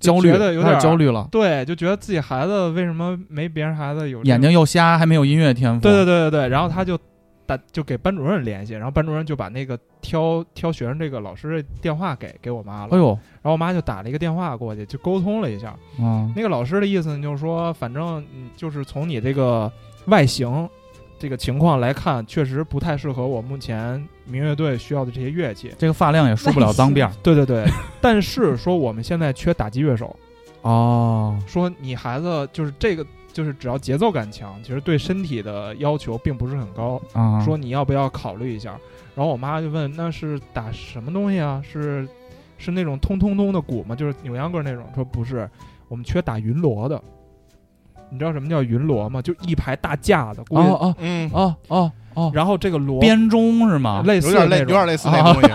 [0.00, 5.80] 焦虑，觉得有点焦虑了，对，就觉得自己孩子为什么没别人孩子有这个眼睛又瞎，还没有音乐天赋。
[5.80, 6.98] 对对对对对，然后他就
[7.46, 13.08] 打就给班主任联系，然后班主任就把那个挑挑学生这个老师的电话给给我妈了，哎呦，
[13.42, 15.68] 然后我妈就打了一个电话过去，就沟通了一下。
[16.00, 19.70] 啊，那个老师的意思呢就是说，反正嗯就是从你这个
[20.06, 20.68] 外形
[21.24, 25.72] 这个情况来看，确实不太适合我目前民乐队需要的这些乐器。
[25.78, 27.12] 这个发量也梳不了脏辫儿。
[27.24, 27.64] 对对对，
[27.98, 30.14] 但是说我们现在缺打击乐手，
[30.60, 37.00] 哦， 说你孩子就是这个，就是只要节奏感强，其实对身体的要求并不是很高。
[37.14, 38.78] 啊，说你要不要考虑一下？
[39.14, 41.62] 然后我妈就问，那是打什么东西啊？
[41.66, 42.06] 是
[42.58, 43.96] 是那种通通通的鼓吗？
[43.96, 44.84] 就是扭秧歌那种？
[44.94, 45.48] 说不是，
[45.88, 47.02] 我们缺打云锣的。
[48.10, 49.20] 你知道什么叫云锣吗？
[49.22, 54.02] 就一排大架子，估计哦哦嗯，哦哦哦，然后这个锣编钟是吗？
[54.04, 55.48] 类似有点类，有似那种点类似那东西，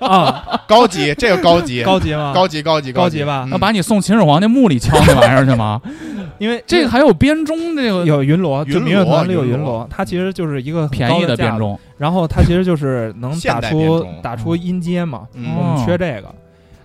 [0.06, 2.32] 啊，高级，这个高级， 高级吗？
[2.34, 3.22] 高级，高级，高级。
[3.24, 3.44] 吧。
[3.46, 3.50] 嗯。
[3.50, 5.80] 那把你送秦始皇那墓里敲那玩意儿去吗？
[6.38, 15.26] 因为这个还有编钟这个有云锣，就云民乐团里有云锣，它其实就是一个便宜的编钟，然后它其实就是能打出打出音阶嘛。
[15.34, 15.44] 嗯。
[15.56, 16.32] 我们哦缺这个，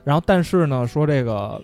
[0.03, 1.61] 然后但是呢，说这个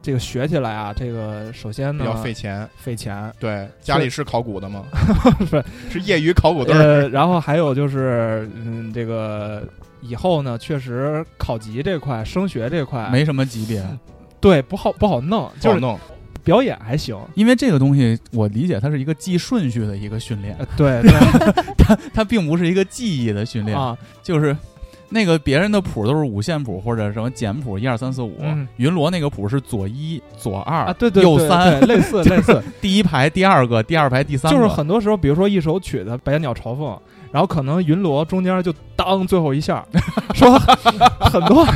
[0.00, 2.68] 这个学起来啊，这个首先呢比较费钱。
[2.76, 4.84] 费钱，对，家里是考古的吗？
[5.38, 6.74] 不是是业余考古队。
[6.74, 9.66] 呃，然后还有就是嗯，这个
[10.00, 13.84] 以后呢，确实考级这块、升学这块没什么级别。
[14.40, 16.00] 对不好不好弄，就是不好弄，
[16.44, 17.18] 表演还行。
[17.34, 21.02] 因为这个东西，我理解它是一个记顺序的一个训练，呃对
[21.76, 24.56] 它它并不是一个记忆的训练，啊，就是
[25.10, 28.66] 那个别人的谱都是五线谱或者什么简谱，一二三四五嗯。
[28.76, 36.86] 云锣那个谱是左一、左二、啊，对对对右三，类似类似，第一排第二个，第二排第三个，就是很多时候，比如说一首曲子《百鸟朝凤》，
[37.32, 39.84] 然后可能云锣中间就当最后一下，
[40.34, 40.58] 说
[41.18, 41.66] 很多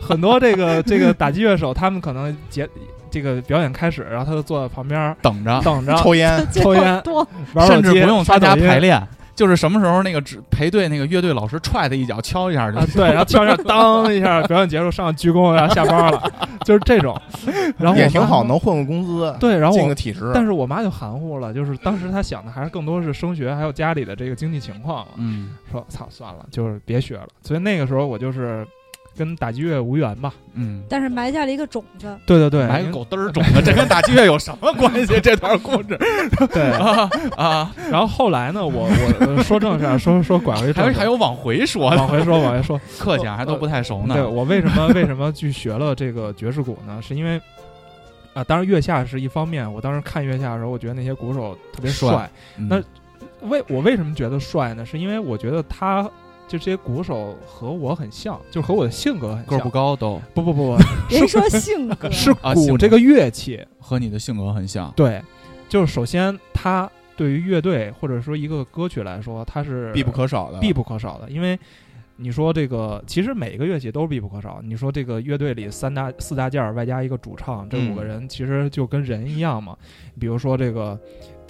[0.00, 2.68] 很多这个这个打击乐手，他们可能节
[3.10, 7.02] 这个表演开始，然后他就坐在旁边等着，等着抽烟，抽烟
[7.66, 16.30] 甚至不用参加排练，就是什么时候那个只陪队那个乐队老师踹他一脚，敲一下就啊，对，然后敲一下， 当一下，表演结束，上鞠躬，然后下班了，
[16.64, 17.18] 就是这种。
[17.78, 20.30] 然后也挺好，能混个工资，对，然后进个体制。
[20.34, 25.06] 但是我妈就含糊了，就是当时她想的还是更多是升学，还有家里的这个经济情况。
[25.16, 27.28] 嗯，说操，算了，就是别学了。
[27.40, 28.66] 所以那个时候我就是
[29.16, 30.32] 跟打击乐无缘吧。
[30.54, 32.16] 嗯，但是埋下了一个种子。
[32.26, 35.20] 对对对，埋个狗嘚儿种子，这跟打击乐有什么关系？
[35.20, 35.98] 这段故事
[36.52, 36.70] 对。
[36.72, 42.80] 啊啊，然后后来呢，我我呃说正事儿，说说拐回还还有往回说，往回说，往回说。
[42.98, 44.14] 客气啊，还都不太熟呢。
[44.14, 47.00] 对我为什么为什么去学了这个爵士鼓呢？
[47.02, 47.40] 是因为
[48.34, 49.70] 啊，当然月下是一方面。
[49.72, 52.30] 我当时看月下的时候，我觉得那些鼓手特别帅帅。
[52.58, 52.82] 嗯那
[53.48, 54.86] 为我为什么觉得帅呢？
[54.86, 56.08] 是因为我觉得他
[56.52, 59.46] 就这些鼓手和我很像，就和我的性格很像。
[59.46, 60.76] 个儿不高都不不不
[61.08, 63.58] 别说性格， 是鼓这个乐器。
[63.80, 64.92] 和你的性格很像。
[64.94, 65.22] 对，
[65.66, 71.58] 就是首先它对于乐队或者说一个歌曲来说，它是必不可少的，必不可少的，因为
[72.16, 74.60] 你说这个，其实每个乐器都是必不可少。
[74.62, 79.74] 你说这个乐队里三大四大件儿外加一个主唱，这五个嗯人其实就跟人一样嘛。
[80.20, 80.98] 比如说这个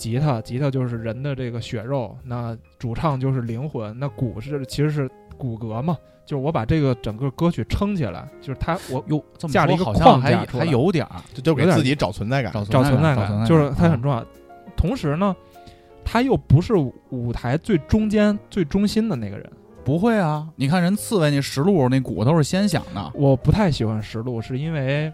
[0.02, 5.96] 吉他，吉他就是人的这个血肉，那主唱就是灵魂，那鼓是其实是骨骼嘛。
[6.26, 12.52] 就是我把这个整个歌曲撑起来，就是他我哟，这么架了一个说好像还框架还有点儿就就给自己找存在感。
[12.52, 14.26] 找找存在找存在就是它啊很重要。
[14.76, 15.36] 同时呢，
[16.04, 16.74] 他又不是
[17.10, 19.48] 舞台最中间、最中心的那个人。
[19.84, 20.48] 不会啊！
[20.56, 25.12] 你看人刺猬那石路那鼓都是先响的，我不太喜欢石路，是因为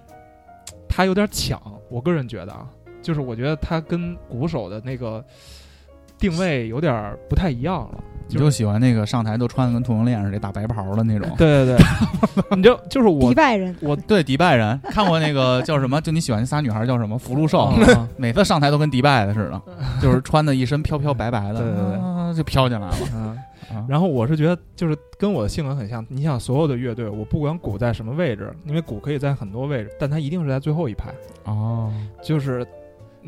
[0.89, 1.61] 他有点抢。
[1.91, 2.67] 我个人觉得啊，
[3.03, 5.25] 就是我觉得他跟鼓手的那个
[6.19, 7.99] 定位有点儿不太一样了。
[8.31, 11.27] 你就喜欢那个上台都穿的跟同性恋似的大白袍的那种。
[11.39, 15.99] 对对对， 你就就是我迪拜人，我对迪拜人看过那个叫什么？
[16.03, 17.17] 就你喜欢那仨女孩叫什么？
[17.17, 19.63] 福禄寿，啊每次上台都跟迪拜的似的，
[20.03, 22.97] 就是穿的一身飘飘白白的，对对对啊就飘进来了。
[23.15, 23.29] 嗯，
[23.75, 26.05] 啊然后我是觉得就是跟我的性格很像。
[26.11, 31.91] 你想所有的乐队，我不管鼓在什么位置，因为鼓可以在很多位置，但它一定是在最后一排，哦，
[32.23, 32.67] 就是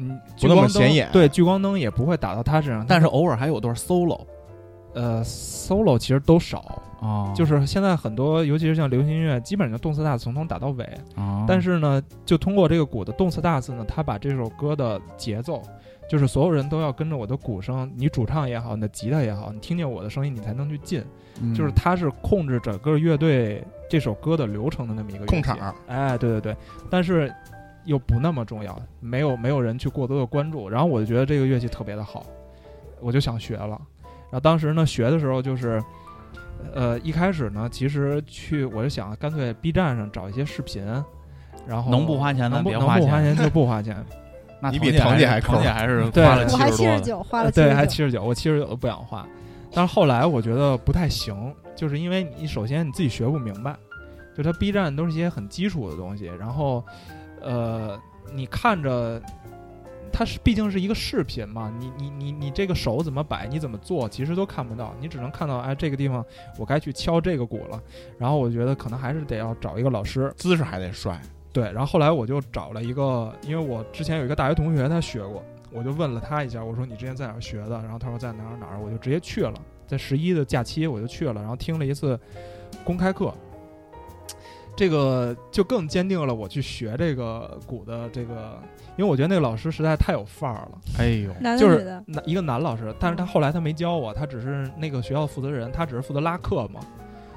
[0.01, 2.85] 嗯，不那么聚光灯显眼对，聚光灯也不会打到他身上。
[2.89, 4.21] 但是偶尔还有段 solo
[4.95, 10.85] 呃，solo 其实都少，哦，就是现在很多，尤其是像流行音乐，基本上动次打次从头打到尾。
[11.15, 15.63] 哦，但是呢，就通过这个鼓的动次打次呢，他把这首歌的节奏，
[16.09, 21.01] 就是所有人都要跟着我的鼓声，你主唱也好，你的吉他也好，你听见我的声音，你才能去进。
[21.43, 25.75] 嗯就是他是控制整个乐队这首歌的流程的那么一个控场。
[25.87, 26.57] 哎，对对对，
[26.91, 27.33] 但是
[27.85, 30.69] 又不那么重要，没有没有人去过多的关注。
[30.69, 32.25] 然后我就觉得这个乐器特别的好，
[33.01, 33.81] 我就想学了。
[34.25, 35.83] 然后当时呢，学的时候就是，
[36.73, 40.85] 呃，一开始呢，其实去我就想干脆 B 站上找一些视频，
[41.67, 44.05] 然后能不花钱的能不别花钱能不花钱就不花钱。
[44.61, 49.27] 那你比腾姐还抠腾姐还是对花了七十多的，七十九，花了对，还七十九，我七十九都不想花。
[49.73, 53.75] 但是后来我觉得不太行，就是因为你首先你自己学不明白，
[54.37, 56.85] 就它 B 站都是一些很基础的东西，然后
[57.43, 58.01] 呃，
[58.33, 59.21] 你看着
[60.13, 66.25] 它是毕竟是一个视频嘛，你你你你这个手怎么摆，你怎么做，其实都看不到，你只能看到哎这个地方
[66.59, 67.81] 我该去敲这个鼓了。
[68.19, 71.21] 然后我觉得可能还是得要找一个老师，姿势还得帅，
[71.53, 77.81] 对，然后后来我就找了一个，因为我之前有一个大学同学他学过，我就问了他一下，我说你之前在哪儿学的？
[77.83, 79.55] 然后他说在哪儿哪儿，我就直接去了，
[79.87, 82.19] 在十一的假期我就去了，然后听了一次
[82.85, 83.33] 公开课。
[84.81, 88.59] 这个就更坚定了我去学这个鼓的这个，
[88.97, 90.79] 因为我觉得那个老师实在太有范儿了。
[90.99, 96.81] 哎呦，就是男的女的，一个男老师，但是他后来他没教我，他只是那个学校负责人，他只是负责拉客嘛。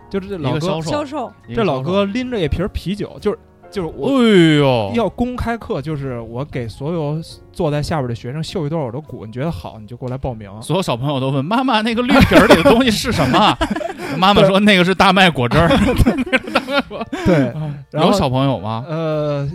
[0.10, 3.38] 就是这老哥销，售，这老，哥拎着一瓶啤酒，就是
[3.74, 7.20] 就是我哎呦，要公开课，就是我给所有
[7.52, 10.50] 坐在下边的学生秀一段我的鼓，你觉得好你就过来报名。
[10.62, 13.58] 所有小朋友都问妈妈那个绿皮儿里的东西是什么？
[14.16, 15.68] 妈妈说那个是大麦果汁儿。
[17.26, 17.52] 对，
[17.90, 18.86] 然后有小朋友吗？
[18.88, 19.50] 呃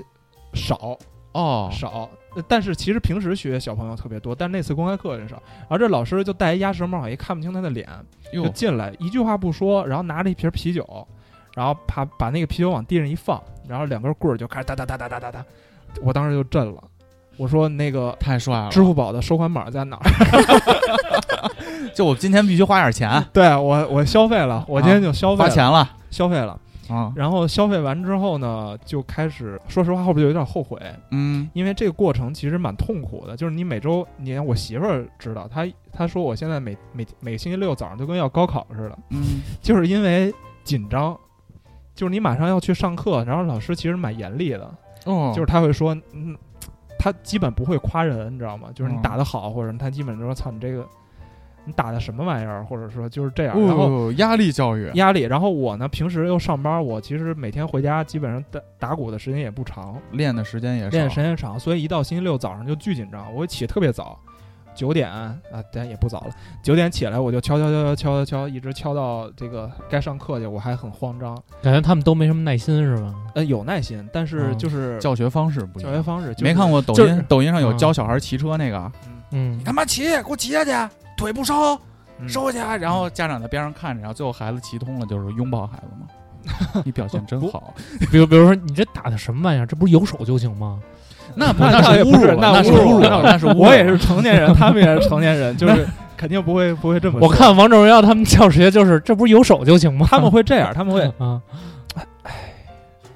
[0.53, 0.99] 少
[1.33, 5.41] 哦，少，呃但是其实平时学小朋友特别多，但那次公开课人少。
[5.61, 7.89] 然后这老师就戴一鸭舌帽，也看不清他的脸，
[8.33, 10.85] 就，进来一句话不说，然后拿着一瓶啤酒，
[11.55, 15.45] 然后把把那个啤酒往地上一放，然后两根棍儿就开始哒哒哒哒哒哒哒，
[16.03, 16.83] 我当时就震了，
[17.37, 18.71] 我说那个太帅了！
[18.71, 20.05] 支付宝的收款码在哪儿？
[21.95, 26.59] 就我今天必须花点钱， 对我我消费了，我今天就消费了，花钱了消费了。
[26.89, 27.13] 啊。
[27.15, 33.37] 然后消费完之后呢，就开始说实话，后边就有点后悔，嗯，因为这个过程其实蛮痛苦的。
[33.37, 40.33] 就是你每周，你看我媳妇儿知道，她她说我现在每每每个星期六早上就跟要高考似的，嗯，就是因为
[40.65, 41.15] 紧张，
[41.99, 44.73] 就是你马上要去上课，然后老师其实蛮严厉的，
[45.05, 46.37] 哦，就是他会说，嗯，
[46.97, 48.69] 他基本不会夸人，你知道吗？
[48.73, 50.87] 就是你哦打得好，或者他基本就说操你这个
[51.65, 53.89] 你打的什么玩意儿，或者说就是这样，然后。
[53.91, 64.17] 哦，压力教育，压力，然后我呢，平时又上班，我其实每天回家基本上打打鼓的时间也不长，练的时间也少，练的时间长，所以一到星期六早上就巨紧张，我会起特别早，
[64.79, 65.35] 九点啊，
[65.73, 66.31] 但也不早了，
[66.63, 73.13] 九点起来我就敲敲敲敲敲敲敲，一直敲到这个该上课去，我还很慌张，感觉他们都没什么耐心是吧？
[73.35, 75.91] 呃，有耐心，但是嗯就是教学方式不一样。
[75.91, 78.93] 教学方式，就是没看过抖就是音，抖音上有嗯教小孩骑车那个，
[79.33, 80.05] 嗯，你干嘛骑？
[80.05, 81.77] 给我骑下去，腿不收，
[82.21, 82.85] 嗯收下去。
[82.85, 86.07] 然后家长在边上看着，然后最后孩子骑通了，就是拥抱孩子嘛。
[86.85, 87.75] 你表现真好，
[88.11, 89.67] 比如比如说你这打的什么玩意儿？
[89.67, 90.81] 这不是有手就行吗？
[91.35, 93.61] 那不那也不是是侮辱，那那是侮辱，那那是侮辱。
[93.61, 95.87] 我也是成年人，他们也是成年人，就是
[96.17, 97.29] 肯定不会不会这么说。
[97.29, 100.07] 我看王者荣耀他们教学就是这不是有手就行吗？
[100.09, 101.41] 他们会这样，他们会啊，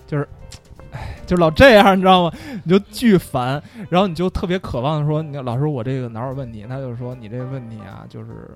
[0.07, 0.29] 就是。
[1.25, 2.33] 就老这样，你知道吗？
[2.63, 6.67] 你就巨烦，然后你就特别渴望说，你老师我这个哪有问题？
[6.69, 8.51] 他就说你这个问题啊，就是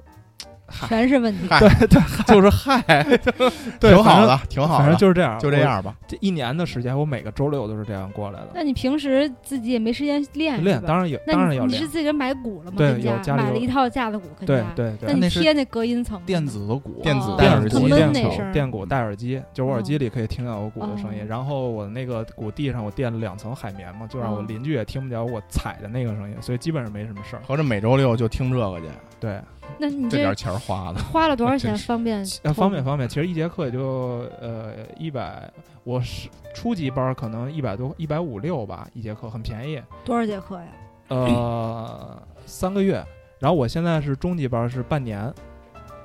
[0.89, 1.47] 全是问题。
[1.49, 2.83] 嗨对对就是嗨，
[3.81, 5.59] 对，挺好的，挺好的反正，就是这样，就这。
[5.59, 5.95] 样吧。
[6.07, 8.49] 这一年的时间，我每个周六都是这样过来的。
[8.55, 11.89] 那你平时自己也没时间练练当然有，那你当然要练你是。
[11.89, 12.75] 自己人买鼓了吗？
[12.77, 14.25] 对有家里有买了一套架子鼓。
[14.45, 21.23] 对对对，那你贴那隔音层电子的鼓，电子哦电耳机、戴耳机电电鼓、戴耳机，就我耳机哦里可以听到我鼓的声音。
[21.23, 27.43] 哦然后我那个鼓地上我垫了两层海绵嘛，就让我哦邻居也听不着我踩的那个声音，所以基本上没什么事儿。
[27.47, 28.87] 合着每周六就听这个去，
[29.19, 29.41] 对，
[29.79, 30.99] 那你这这点钱儿花了。
[31.13, 31.77] 花了多少钱？
[31.79, 35.51] 方便呃，方便方便，其实一节课也就呃一百，
[35.85, 40.67] 我是初级班儿可能一百多，一百五六吧，一节课很便宜，多少节课呀？
[41.09, 43.03] 呃，三个月。
[43.39, 45.33] 然后我现在是中级班儿是半年，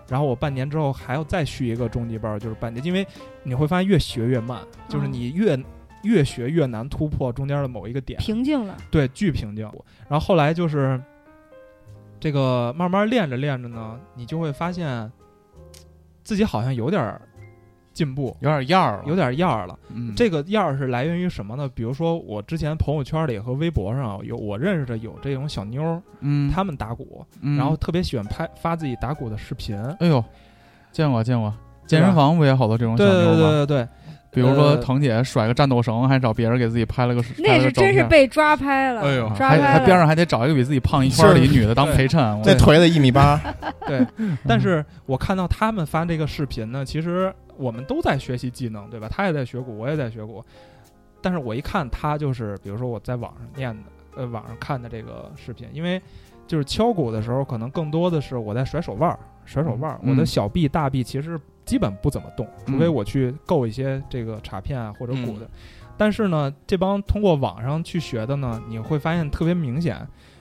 [0.07, 3.05] 然后我半年之后还要再续一个中级班儿，就是半年，因为
[3.43, 5.59] 你会发现越学越慢，就是哦你越。
[6.03, 9.69] 越学越难突破中间的某一个点，平静了，对，巨瓶颈。
[10.09, 10.99] 然后后来就是
[12.21, 15.11] 这个慢慢练着练着呢，你就会发现
[16.23, 17.19] 自己好像有点儿
[17.93, 19.77] 进步，有点样儿了，有点样儿了。
[19.89, 21.69] 嗯，这个样儿是来源于什么呢？
[21.73, 29.75] 比如说我之前朋友圈里和微博上有我认识的有这种小妞儿，嗯，她们打鼓，嗯然后特别喜欢拍发自己打鼓的视频。
[29.99, 30.23] 哎呦，
[30.91, 31.51] 见过见过，
[31.87, 33.37] 健身房不也好多这种小对对妞吗？
[33.37, 33.87] 对对对，
[34.31, 37.71] 比如说呃腾姐甩个战斗绳，还找别人给自己拍了个拍那是。
[37.71, 39.01] 真是被抓拍了。
[39.01, 39.63] 哎呦抓拍了。
[39.63, 43.39] 还还边上还得找一个比自己胖一圈儿的一女的当陪衬，我这腿得一米八，
[43.85, 44.05] 对，
[44.47, 49.07] 但是我看到他们发这个视频呢，其实我们都在学习技能，对吧？
[49.09, 50.43] 他也在学鼓，我也在学鼓。
[51.21, 53.83] 但是我一看他就是，比如说我在网上念的，
[54.15, 56.01] 呃，网上看的这个视频，因为
[56.47, 65.47] 就是敲鼓的时候，可能更多的是我在甩手腕儿，甩手腕儿，嗯我的小臂、大臂其实基本不怎么动，除非嗯我去够一些这个卡片啊或者鼓的。
[65.97, 69.95] 但是呢，这帮通过网上去学的呢，你会发现特别明显，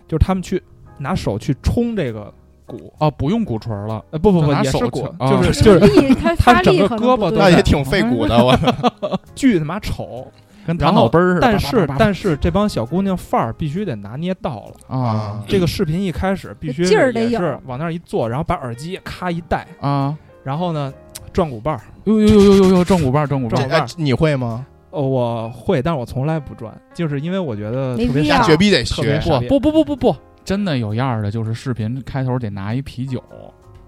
[0.08, 0.62] 就是他们去
[0.98, 2.32] 拿手去冲这个
[2.64, 8.36] 鼓，啊，不用鼓槌儿了，呃，不不不，就拿手也是鼓，啊就是就是力，他他整个胳膊那也挺费鼓的。
[8.42, 9.20] 我。
[9.34, 10.26] 巨他妈丑。
[10.66, 11.40] 跟弹然后脑杯儿似的。
[11.40, 14.96] 但是但是这帮小姑娘范儿必须得拿捏到了。
[14.96, 15.42] 啊。
[15.48, 20.14] 这个视频一开始必须劲儿得也是有往那儿一坐，然后把耳机咔一戴，啊，
[20.44, 20.92] 然后呢
[21.32, 24.66] 转鼓棒儿，呦呦呦呦呦呦，转鼓棒儿转鼓棒儿，你会吗？
[24.90, 28.38] 哦，我会，但是我从来不转，就是因为我觉得特别没必要。
[28.38, 28.96] 那绝逼得学。
[28.96, 29.46] 特别傻逼。
[29.46, 33.22] 不不不不不，真的有样儿的，就是视频开头得拿一啤酒，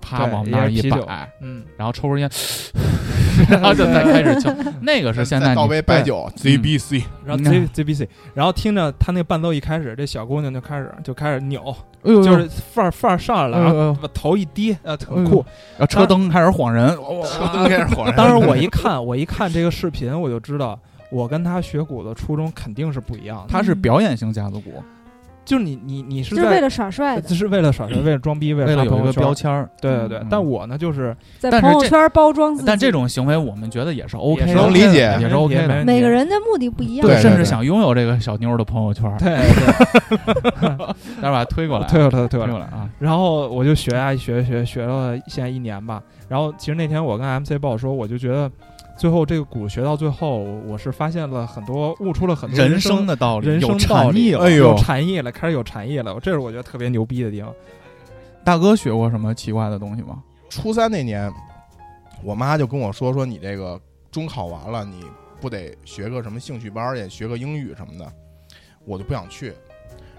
[0.00, 2.30] 啪对往那儿一摆，嗯，然后抽根烟，
[3.50, 4.54] 然后就再开始敲。
[4.82, 11.74] 那个是现在再倒杯白酒，ZBC，然后嗯 Z Z B C，然后听着他那伴奏一开始，这小姑娘就开始就开始扭，
[12.04, 15.44] 就是范儿范儿上来了，然后呃，把头一低，呃，很酷。
[15.78, 16.88] 然后车灯开始晃人，
[17.24, 18.14] 车灯开始晃人。
[18.16, 20.78] 当时我一看，我一看这个视频，我就知道
[21.10, 23.44] 我跟他学鼓的初衷肯定是不一样的。
[23.48, 24.82] 他是表演型架子鼓，
[25.44, 29.68] 就是你你你是就是为了耍帅就，是为了耍帅， 为了装逼，为为了有一个标签儿。
[29.80, 32.66] 对对对嗯，但我呢就是在朋友圈包装自己。
[32.66, 35.84] 但这种行为我们觉得也是 OK 的，也是能理解也是 OK 的。
[35.84, 37.06] 每个人的目的不一样。
[37.06, 40.62] 对甚至想拥有这个小妞儿的朋友圈儿，对对，
[41.20, 42.52] 待会儿把它推过来，推过来推过来。
[42.52, 42.88] 过来啊！
[42.98, 46.02] 然后我就学啊学学学了现在一年吧。
[46.28, 48.50] 然后其实那天我跟 MC 报说，我就觉得
[49.02, 54.44] 最后这个鼓学到最后，我是发现了很多，悟出了很多人生生的道理，人有生道理禅意了。
[54.44, 56.16] 哎呦有禅意了，开始有禅意了。
[56.22, 57.52] 这是我觉得特别牛逼的地方。
[58.44, 60.22] 大哥学过什么奇怪的东西吗？
[60.48, 61.28] 初三那年，
[62.22, 63.76] 我妈就跟我说说你这个
[64.12, 65.02] 中考完了，你
[65.40, 68.08] 不得学个什么兴趣班儿，也学个英语什么的，
[68.84, 69.52] 我就不想去。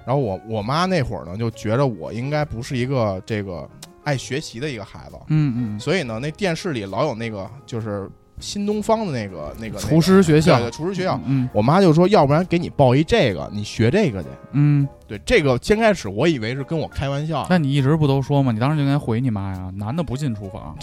[0.06, 3.66] 然后我我妈那会儿呢，就觉着我应该不是一个这个
[4.04, 8.12] 爱学习的一个孩子，嗯嗯，所以呢，那电视里老有那个就是
[8.44, 11.20] 新东方的那个那个厨师学校对对厨师学校。
[11.26, 14.28] 嗯我妈就说，要不然给你报一这个，你学这个去。
[14.52, 18.52] 嗯，对，这个先开始我以为是跟我开玩笑，那你一直不都说吗？
[18.52, 20.76] 你当时就应该回你妈呀，男的不进厨房。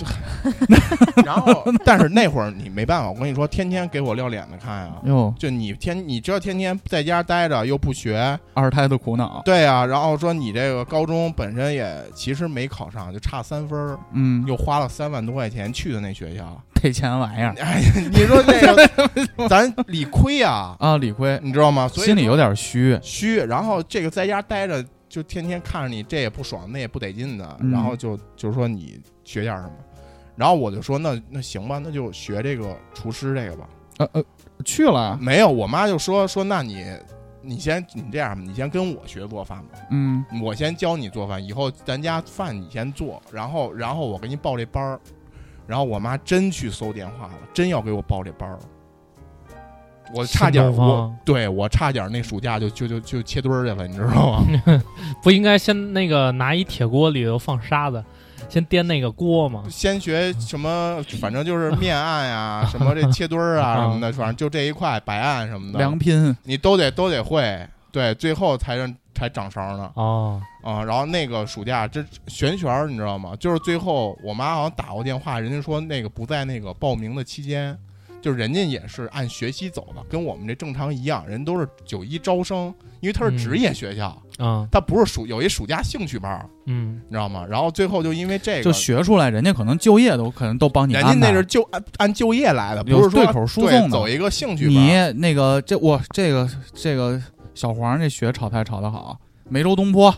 [1.25, 4.93] 然后 但是那会儿你没办法，我跟你说，天天给我撂脸子看呀。
[5.05, 9.43] 哟，就你天，你知道天天在家待着又不学，二胎的苦恼。
[9.45, 21.89] 对呀、然后说你这个高中本身也其实没考上，就差三分儿，嗯，又花了三万多块钱去的那学校，赔钱玩意儿哎，你说这个 咱理亏呀、啊，理亏，你知道吗？
[21.89, 22.99] 所以心里有点虚。
[23.03, 29.73] 虚，然后这个在家待着，就天天看着你，这也不爽，那也不得劲的，嗯然后就就是说你学点什么，
[30.37, 33.69] 然后我就说那那行吧，那就学这个厨师这个吧。
[33.99, 34.25] 呃呃，
[34.65, 35.17] 去了。
[35.21, 36.87] 没有，我妈就说说那你
[37.43, 45.01] 你先你这样吧，你先跟我学做饭吧，嗯，我先教你做饭，以后咱家饭你先做，然后然后我给你报这班儿，
[45.67, 48.59] 然后我妈真去搜电话了，真要给我报这班儿。
[50.15, 54.83] 我差点我对我差点那暑假就就就就切墩儿去了，你知道吗？
[55.23, 58.03] 不应该先那个拿一铁锅里头放沙子，
[58.49, 59.63] 先颠那个锅吗？
[59.71, 66.37] 先学什么，反正就是面 案呀、什么这切墩儿啊什么的， 反正就这一块白案什么的，良拼。
[66.45, 70.83] 你都得都得会，对，最后才让才掌勺呢哦，啊。
[70.83, 73.37] 然后那个暑假这玄学儿你知道吗？
[73.39, 77.77] 就是最后我妈好像打过电话，人家说那个不在那个报名的期间，
[78.21, 84.69] 就是人家也是按学期走的，跟我们这正常一样，人都是九一招生，因为他是职业学校，嗯。
[84.71, 87.47] 他不是暑有一暑假兴趣班儿，嗯，你知道吗？
[87.49, 93.91] 然后最后就因为这个就学出来，人家可能就业都可能都帮你人家那是就按按就业来的，不是说对口输送的。
[93.91, 94.75] 走一个兴趣班。
[94.75, 97.21] 你那个这我这个这个
[97.55, 99.19] 小黄这学炒菜炒得好，
[99.49, 100.15] 梅州东坡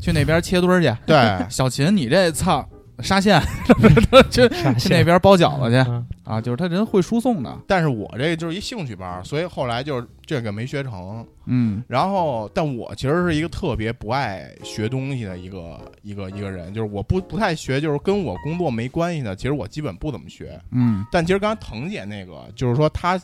[0.00, 0.96] 去那边切墩儿去。
[1.06, 1.16] 对。
[1.50, 2.68] 小秦，你这操
[3.00, 3.40] 沙县
[4.30, 5.90] 去去那边包饺子去。
[5.90, 6.40] 嗯啊！
[6.40, 11.26] 就是他人会输送的，但是我这个就是一兴趣班，所以后来就是这个没学成。
[11.46, 20.60] 嗯然后，但我其实是一个特别不爱学东西的一个一个一个人，就是我不不太学，就是跟我工作没关系的，其实我基本不怎么学。
[20.70, 23.20] 嗯但其实刚才腾姐那个，就是说她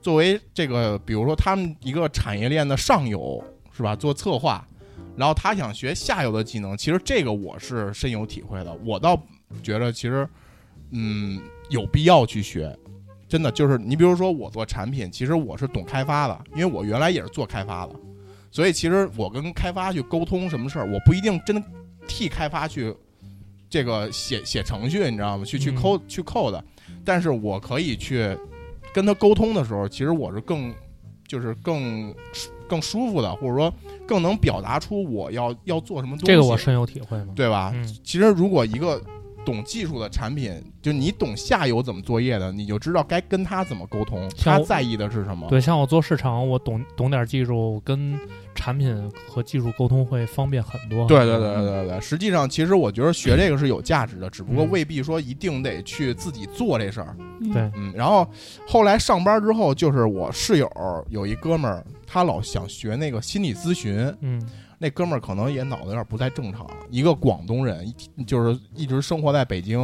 [0.00, 4.66] 作为这个，比如说他们一个产业链的上游是吧，做策划，
[5.16, 8.76] 然后她想学下游的技能，其实这个我是深有体会的。
[8.84, 9.16] 我倒
[9.62, 10.28] 觉得其实
[10.90, 11.40] 嗯
[11.72, 12.76] 有必要去学。
[13.28, 17.94] 真的就是你，比如说我做产品，其实我是懂开发的，因为我原来也是做开发的，
[18.50, 21.62] 所以其实我跟开发去沟通什么事儿，我不一定真的
[22.06, 22.94] 替开发去
[23.70, 25.44] 这个写 写程序，你知道吗？
[25.46, 26.62] 去去嗯抠去扣的，
[27.06, 28.36] 但是我可以去
[28.92, 30.70] 跟他沟通的时候，其实我是更
[31.26, 32.14] 就是更
[32.68, 33.72] 更舒服的，或者说
[34.06, 36.26] 更能表达出我要要做什么东西。
[36.26, 37.32] 这个我深有体会嘛。
[37.34, 37.72] 对吧？
[37.74, 39.02] 嗯其实如果一个
[39.44, 45.48] 懂技术的产品，就你懂下游怎么作业的，你就知道该跟他怎么沟通，他在意的是什么。
[45.48, 48.18] 对，像我做市场，我懂懂点技术，跟
[48.54, 51.06] 产品和技术沟通会方便很多。
[51.06, 57.16] 对对对对对对，实际上其实我觉得学这个是有价值的，只不过嗯未必说一定得去自己做这事儿。
[57.40, 58.26] 嗯对嗯，然后
[58.68, 60.70] 后来上班之后，就是我室友
[61.10, 64.40] 有一哥们儿，他老想学那个心理咨询，嗯
[64.82, 67.94] 那哥们儿可能也脑子有点不太正常，一个广东人，
[68.26, 69.80] 就是一直生活在北京，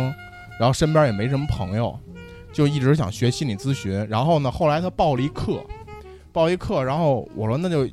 [0.58, 1.96] 然后身边也没什么朋友，
[2.52, 4.04] 就一直想学心理咨询。
[4.08, 5.64] 然后呢，后来他报了一课，
[6.32, 7.88] 报一课，然后我说那就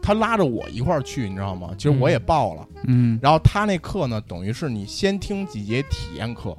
[0.00, 1.74] 他拉着我一块儿去，你知道吗？
[1.76, 2.66] 其实我也报了。
[2.86, 6.56] 嗯然后他那课呢，等于是你先听几节体验课，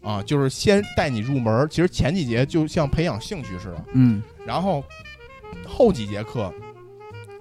[0.00, 1.68] 啊，就是先带你入门儿。
[1.68, 4.82] 其实前几节就像培养兴趣似的，嗯然后
[5.66, 6.50] 后几节课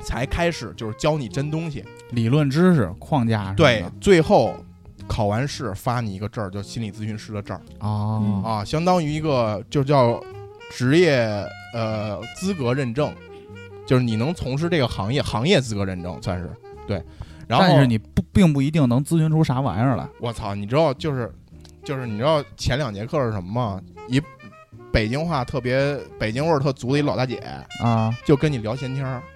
[0.06, 1.84] 才开始就是教你真东西。
[2.12, 4.56] 理论知识框架对，最后
[5.08, 10.24] 考完试发你一个证儿，叫心理咨询师的证儿哦啊，相当于一个就叫
[10.70, 13.14] 职业呃资格认证，
[13.86, 16.50] 就是你能从事这个行业行业资格认证算是
[16.88, 17.04] 对。
[17.48, 20.08] 然后但是你不并不一定能咨询出啥玩意儿来。
[20.20, 21.32] 我操，你知道就是
[21.84, 23.82] 就是你知道前两节课是什么吗？
[24.08, 24.22] 一
[24.92, 27.38] 北京话特别北京味儿特足的一老大姐，
[27.84, 29.35] 啊，就跟你聊闲天儿，这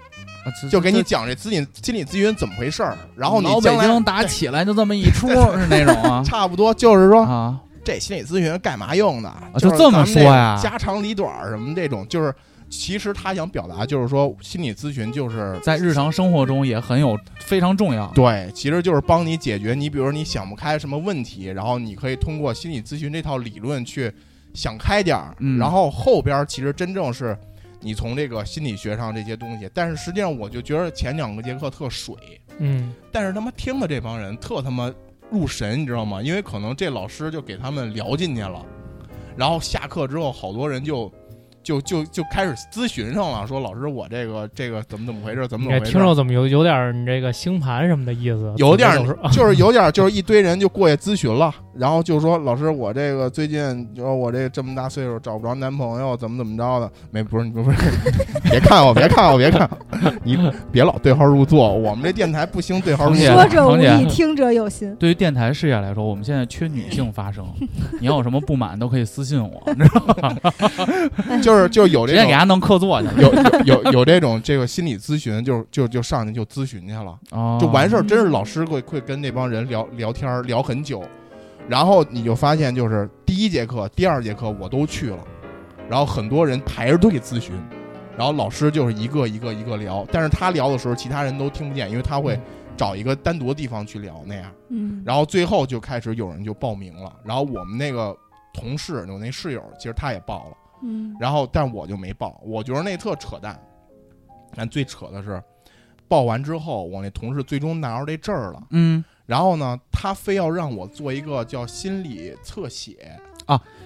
[0.69, 9.33] 就给你讲这心理心理咨询怎么回事儿，然后你老北将来京打起来就这么一出是那种啊 差不多就是说啊，这心理咨询干嘛用的？
[9.59, 12.33] 就这么说呀家长里短儿什么这种，就是
[12.69, 18.05] 其实他想表达就是说，心理咨询就是在日常生活中也很有非常重要。
[18.13, 24.13] 对，其实就是帮你解决你，比如说你想不开什么问题，然后你可以通过心理咨询这套理论去
[24.53, 27.35] 想开点儿，嗯然后后边儿其实真正是
[27.81, 32.15] 你从这个心理学上这些东西，但是实际上我就觉得前两个节课特水，
[32.57, 34.93] 嗯，但是他妈听的这帮人特他妈
[35.31, 36.21] 入神，你知道吗？
[36.21, 38.65] 因为可能这老师就给他们聊进去了，
[39.37, 41.11] 然后下课之后，好多人就
[41.69, 45.91] 就就就开始咨询上了，说老师我这个这个怎么怎么回事，怎么怎么回事。
[45.91, 48.51] 听着怎么有有点你这个星盘什么的意思？
[48.57, 48.91] 有点
[49.31, 56.91] 就是有点就是一堆人就过去咨询了，然后就说老师我这个最近就说我这这么大岁数找不着男朋友，怎么怎么着的？
[57.11, 57.77] 没不是你不是，
[58.49, 60.37] 别看我别看我别看我，你
[60.71, 63.25] 别老对号入座，我们这电台不兴对号入座。
[63.27, 64.95] 说者无意，听者有心。
[64.95, 67.45] 对于电台事业来说，我们现在缺女性发声。
[67.99, 70.35] 你要有什么不满，都可以私信我，你知道吗？
[71.43, 73.07] 就是就是有这种直接给他弄客座去。
[73.17, 73.33] 有
[73.65, 78.03] 有有有这种这个心理咨询，就就就上去就咨询去了，哦，就完事儿。
[78.03, 81.03] 真是老师会会跟那帮人聊聊天儿聊很久，
[81.67, 85.19] 然后你就发现就是第一节课、第二节课我都去了，
[85.89, 87.53] 然后很多人排着队咨询，
[88.17, 92.39] 然后老师就是一个一个一个聊，但是他聊的时候其他人都听不见，因为他会
[92.77, 94.51] 找一个单独的地方去聊那样。
[94.69, 98.15] 嗯，然后最后就开始有人就报名了，然后我们那个
[98.53, 100.57] 同事我那室友其实他也报了。
[100.81, 103.59] 嗯，然后但我就没报，我觉得那特扯淡。
[104.55, 105.41] 但最扯的是，
[106.07, 113.19] 报完之后，我那同事最终拿着这证儿了，嗯，然后呢，他非要让我做一个叫心理侧写。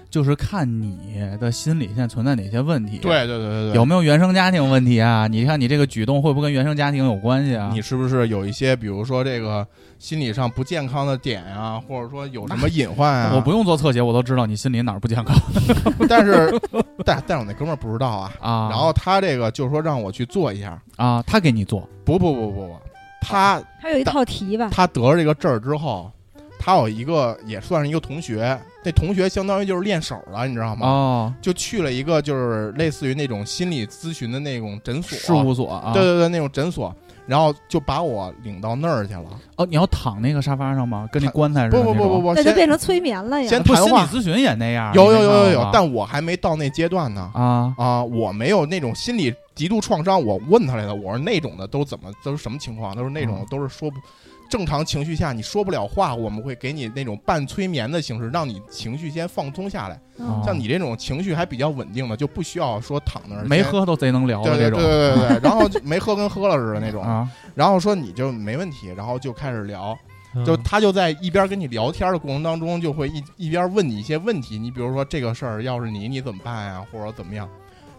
[0.09, 2.99] 就是看你的心理现在存在哪些问题。。
[2.99, 5.27] 对对对对对，有没有原生家庭问题啊？
[5.27, 7.71] 你看你这个举动会不会跟原生家庭有关系啊？
[7.73, 9.65] 你是不是有一些，比如说这个
[9.97, 13.31] 心理上不健康的点啊，或者说有什么隐患啊？
[13.33, 15.35] 我不用做侧写，我都知道你心里哪儿不健康
[16.07, 16.53] 但是
[17.03, 18.31] 但但是我那哥们儿不知道啊。
[18.39, 18.69] 啊。
[18.69, 22.75] 然后他这个就说让我去做一下，啊，他给你做不不不不不，
[23.21, 24.69] 他他有一套题吧？
[24.71, 26.11] 他得了这个证儿之后，
[26.59, 30.87] 他有一个也算是一个同学，那同学相当于就是练手了，你知道吗？
[30.87, 35.91] 哦，就去了一个就是类似于那种心理咨询的那种诊所，事务所啊。
[35.93, 36.93] 对对对，那种诊所，
[37.25, 39.25] 然后就把我领到那儿去了。
[39.55, 41.07] 哦，你要躺那个沙发上吗？
[41.11, 41.81] 跟那棺材似的。
[41.81, 43.63] 不不不不不，那就变成催眠了呀先！
[43.63, 44.93] 不，心理谈话咨询也那样。
[44.93, 47.31] 有有有有有但我还没到那阶段呢。
[47.33, 50.21] 啊啊，我没有那种心理极度创伤。
[50.21, 52.93] 我问他来的，我说那种的都怎么都是什么情况？
[52.93, 53.97] 他说那种嗯都是说不
[54.49, 59.99] 正常情绪下你说不了话，我们会给你那种半催眠的形式，让你情绪先放松下来。
[60.17, 63.65] 哦像你这种情绪还比较稳定的，就不需要说躺那儿没先。
[63.65, 67.27] 喝都贼能聊的这种对对对对对对，然后就没喝跟喝了似的那种， 啊。
[67.55, 69.97] 然后说你就没问题，然后就开始聊，
[70.35, 77.49] 嗯就他就在一边跟你聊天的过程当中，就会一一边问你一些问题，你比如说这个事儿要是你你怎么办呀，或者怎么样，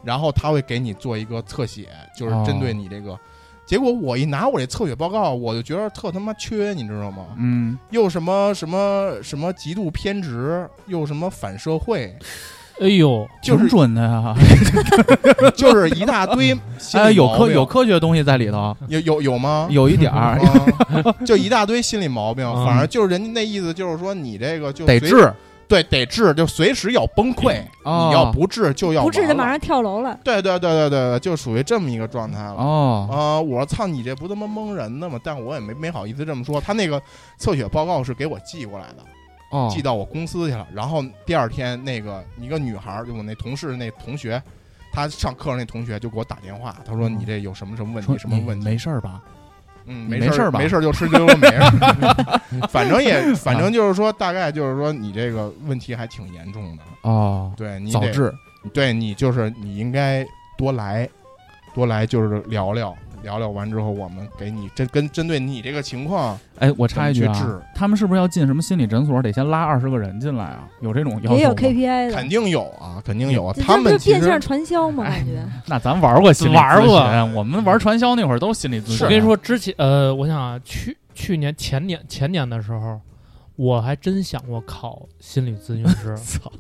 [0.05, 3.19] 然后他会给你做一个侧写，就是针对你这个。
[3.67, 7.25] 结果我一拿我这测血报告，我就觉得特他妈缺，你知道吗？
[7.39, 12.15] 嗯，又什么什么什么极度偏执，又什么反社会，
[12.81, 14.35] 哎呦，就是准的呀。
[15.57, 16.49] 就是一大堆
[16.79, 19.67] 心哎，有科有科学的东西在里头，有有有吗？
[19.71, 25.33] 有一点儿啊，就一大堆心理毛病，嗯反正就是人家那意思就是说你这个就得治。
[25.75, 30.17] 对，得治，就随时要崩溃，哦你要不治就要不治完了就马上跳楼了。
[30.23, 32.55] 对对对对对对，就属于这么一个状态了。
[32.55, 35.19] 哦，啊、我说操，你这不他妈蒙人的吗？
[35.25, 36.61] 但我也没没好意思这么说。
[36.61, 37.03] 他那个
[37.39, 39.03] 测血报告是给我寄过来的，
[39.51, 40.65] 哦，寄到我公司去了。
[40.73, 44.41] 然后第二天，那个一个女孩儿，就我那同事那同学，
[44.93, 48.65] 他上课那同学就给我打电话，他说嗯你这有什么什么问说题，什么问题？
[48.65, 49.21] 没事儿吧？
[49.87, 51.61] 嗯，没没事儿吧没事儿就吃鸡肉没事。
[52.71, 56.83] 反正也， 反正就是说，大概就是说，你这个问题还挺严重的。
[57.03, 58.33] 哦，对早治，
[58.73, 60.25] 对你就是你应该
[60.57, 61.09] 多来，
[61.75, 70.69] 多来就是聊聊，聊聊完之后，我们给你针跟针对你这个情况，哎，我插一句啊他们是不是要进什么心理诊所，得先拉二十个人进来啊？
[70.81, 73.55] 有这种要求也有吗 KPI 的肯，定有啊，肯定有啊。
[73.59, 75.05] 他们其这变相实传销吗？
[75.05, 79.05] 感觉那咱玩过心理玩过咨询我们玩传销那会儿都是心理咨询。
[79.05, 83.01] 我跟你说，之前呃，我想啊，去去年前年前年的时候，
[83.57, 86.17] 我还真想过考心理咨询师。
[86.23, 86.51] 操！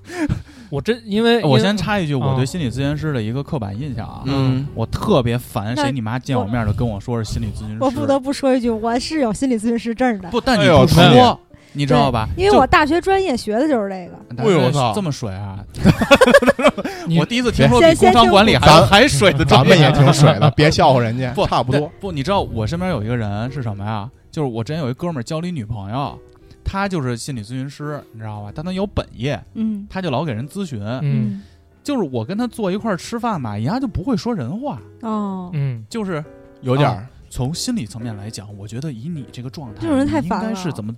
[0.70, 7.78] 我真因为我因为先插一句，我啊对心理咨询师的一个刻板印象啊，嗯，我特别烦谁你妈见我面就跟我说是心理咨询师。
[7.80, 11.40] 我不得不说一句，我是有心理咨询师证的，不，但你哎呦不讨厌说，
[11.72, 12.28] 你知道吧？
[12.36, 14.45] 因为我大学专业学的就是这个。
[14.45, 15.59] 我操这么水啊！
[17.18, 21.90] 我第一次听说比工商管理还还水的专业，咱们也挺水的， 别笑话人家，不差不多。
[22.01, 24.09] 不，你知道我身边有一个人是什么呀？
[24.30, 26.18] 就是我之前有一哥们儿交了一女朋友，
[26.75, 28.51] 他就是心理咨询师，你知道吧？
[28.53, 30.83] 但他有本业，嗯他就老给人咨询。
[31.03, 31.41] 嗯
[31.85, 36.25] 就是我跟他坐一块儿吃饭吧，人家就不会说人话，哦，嗯，就是
[36.62, 40.93] 有点儿，从心理层面来讲，我觉得以你这个状态，这种人太烦了该是怎么？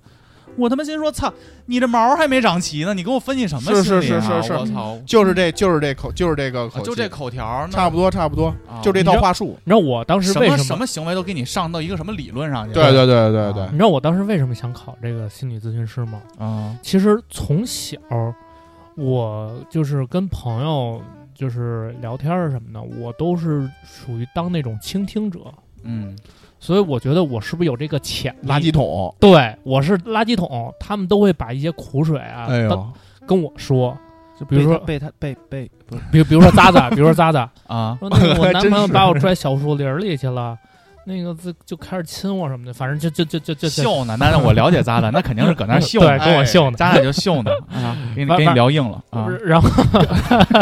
[0.57, 1.31] 我他妈心说，操，
[1.67, 4.19] 你这毛还没长齐呢，你给我分析什么是心理啊？
[4.19, 9.57] 是是是是我操，就是这就是这口就是这个口，啊就这口条，差不多差不多，啊就这套话术。
[9.63, 12.73] 你知道我当时为什么为什什么行为都给你上到一个什么理论上去？
[12.73, 16.21] 对对对对对啊你知道我当时为什么想考这个心理咨询师吗？
[16.39, 17.97] 啊，其实从小
[18.95, 20.99] 我就是跟朋友
[21.35, 25.39] 就是聊天什么的，我都是属于当那种倾听者，
[25.83, 26.17] 嗯，
[26.59, 28.47] 所以我觉得我是不是有这个潜力？
[28.47, 32.89] 垃圾桶，对，我是垃圾桶，他们都会把一些苦水啊，哎呦，
[33.27, 33.97] 跟我说，
[34.39, 35.69] 就比如说被他被被
[36.11, 40.57] 比如比如说渣渣，比如说渣渣， 啊，说那个我男朋友 把我拽小树林儿里去了，
[41.09, 44.17] 那个就就开始亲我什么的，反正就就就就就就秀呢？
[44.19, 46.75] 那让我了解扎的，那肯定是搁那儿秀对，呢，跟我秀呢。
[46.75, 49.01] 扎的就秀呢啊， 给你给你聊硬了
[49.45, 49.69] 然后，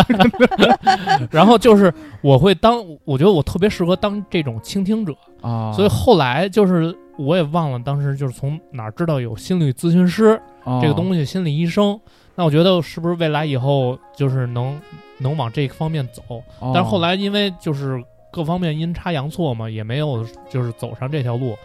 [1.32, 1.92] 然后就是
[2.22, 10.40] 我会当，我觉得我特别适合当这种倾听者，啊，所以后来就是我也忘了当时就是从哪儿知道有心理咨询师
[10.80, 12.00] 这个东西，心理医生。
[12.36, 14.80] 那我觉得是不是未来以后就是能
[15.18, 16.22] 能往这方面走？
[16.60, 18.04] 哦，但是后来因为就是
[18.36, 21.56] 各方面阴差阳错嘛，也没有就是走上这条路。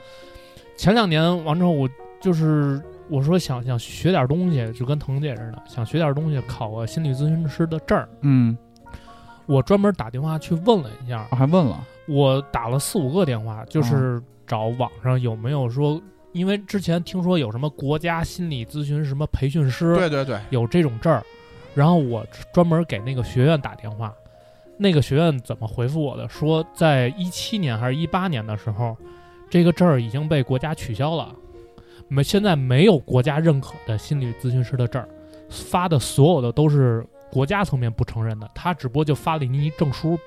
[0.76, 1.90] 前两年完之后，我
[2.20, 8.08] 就是我说想想学点东西，就跟腾姐似的，想学点东西，考个心理咨询师的证儿。
[8.20, 8.56] 嗯，
[9.46, 16.00] 我专门打电话去问了一下，我还问了，我打了四五个电话，就是找网上有没有说，
[16.32, 21.20] 因为之前听说有什么国家心理咨询什么培训师，对对对，有这种证儿，
[21.74, 24.14] 然后我专门给那个学院打电话，
[24.82, 26.26] 那个学院怎么回复我的？
[26.26, 28.96] 说在一七年还是一八年的时候，
[29.50, 31.34] 这个证儿已经被国家取消了，
[32.08, 35.06] 没现在没有国家认可的心理咨询师的证儿，
[35.50, 40.18] 发的所有的都是国家层面不承认的，他只不过就发了你一证书，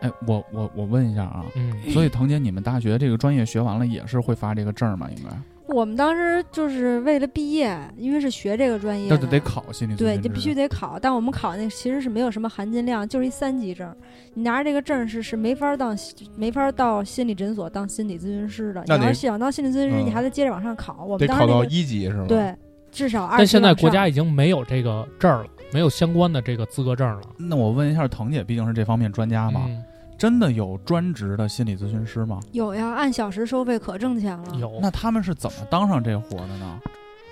[0.00, 5.10] 哎，我我我问一下啊，嗯，所以腾姐，你们大学这个专业学完了也是会发这个证儿吗？
[5.14, 5.30] 应该，
[5.72, 10.98] 我们当时就是为了毕业，因为是学这个专业的，那就得考心理咨询对，师你必须得考。
[10.98, 13.94] 但我们考那其实是没有什么含金量，就是一三级证。
[14.34, 15.96] 你拿着这个证是是没法当
[16.36, 18.82] 没法到心理诊所当心理咨询师的。
[18.86, 21.04] 那得你要是想当心理咨询师，嗯你还得接着往上考。
[21.04, 22.54] 我得考到们当时那个一级是吗？，对，
[22.90, 23.38] 至少二。
[23.38, 27.22] 但现在国家已经没有这个证了，没有相关的这个资格证了。
[27.36, 29.82] 那我问一下，腾姐毕竟是这方面专家嘛，嗯
[30.20, 32.38] 真的有专职的心理咨询师吗？
[32.52, 34.54] 有呀，按小时收费可挣钱了。
[34.56, 36.78] 有，那他们是怎么当上这活的呢？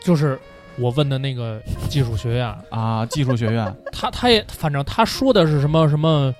[0.02, 0.40] 就是
[0.78, 1.60] 我问的那个
[1.90, 6.34] 技术学院，啊，技术学院 他他也反正他说的是什么什么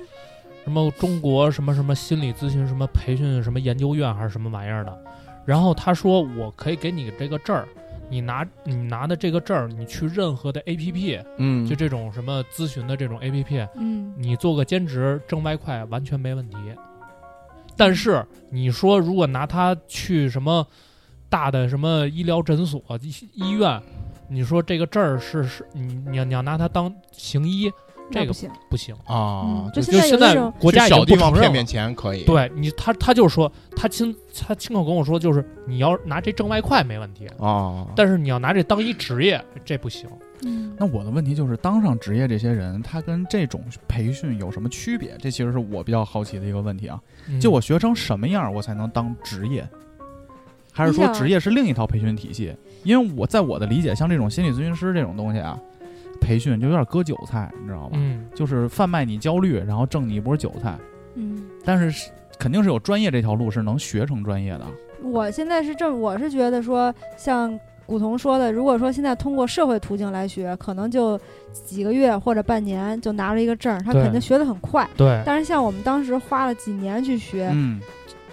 [0.65, 4.99] 什么中国什么什么心理咨询什么培训什么研究院还是什么玩意儿的，
[5.45, 7.69] 然后他说我可以给你这个证儿，
[8.09, 16.57] 你拿你拿的这个证儿，你去任何的 A P P，嗯，就这种什么咨询的这种 A P P，嗯，你做个兼职挣外快完全没问题。
[17.77, 20.67] 但是你说如果拿它去什么
[21.29, 23.81] 大的什么医疗诊所、医医院，
[24.29, 27.71] 你说这个证儿是是你你要你要拿它当行医，
[28.11, 28.51] 这个不行。
[28.71, 28.95] 不行。
[29.07, 31.67] 啊嗯，就现在国家小地方骗骗。
[31.67, 34.15] 钱可以，，对你，他他就是说，他亲
[34.47, 40.09] 他亲口跟我说，就是你要拿这挣外快没问题，啊，但是你要拿这当一职业，这不行。
[40.43, 45.17] 嗯，那我的问题就是，当上职业这些人，他跟这种培训有什么区别？
[45.19, 47.01] 这其实是我比较好奇的一个问题啊。
[47.29, 49.69] 嗯就我学成什么样，我才能当职业？
[50.73, 52.55] 还是说职业是另一套培训体系？
[52.85, 55.59] 因为我在我的理解，像这种心理咨询师这种东西啊，
[56.21, 57.91] 培训就有点割韭菜，你知道吧？
[57.95, 60.77] 嗯，就是贩卖你焦虑，然后挣你一波韭菜。
[61.15, 64.67] 嗯，但是肯定是有专业这条路是能学成专业的。
[65.03, 71.19] 我现在是这，我是觉得说，像古潼说的，如果说现在通过社会途径来学，可能就
[71.53, 74.87] 几个月或者半年就拿了一个证儿，他肯定学得很快。
[74.97, 77.81] 对，但是像我们当时花了几年去学，嗯，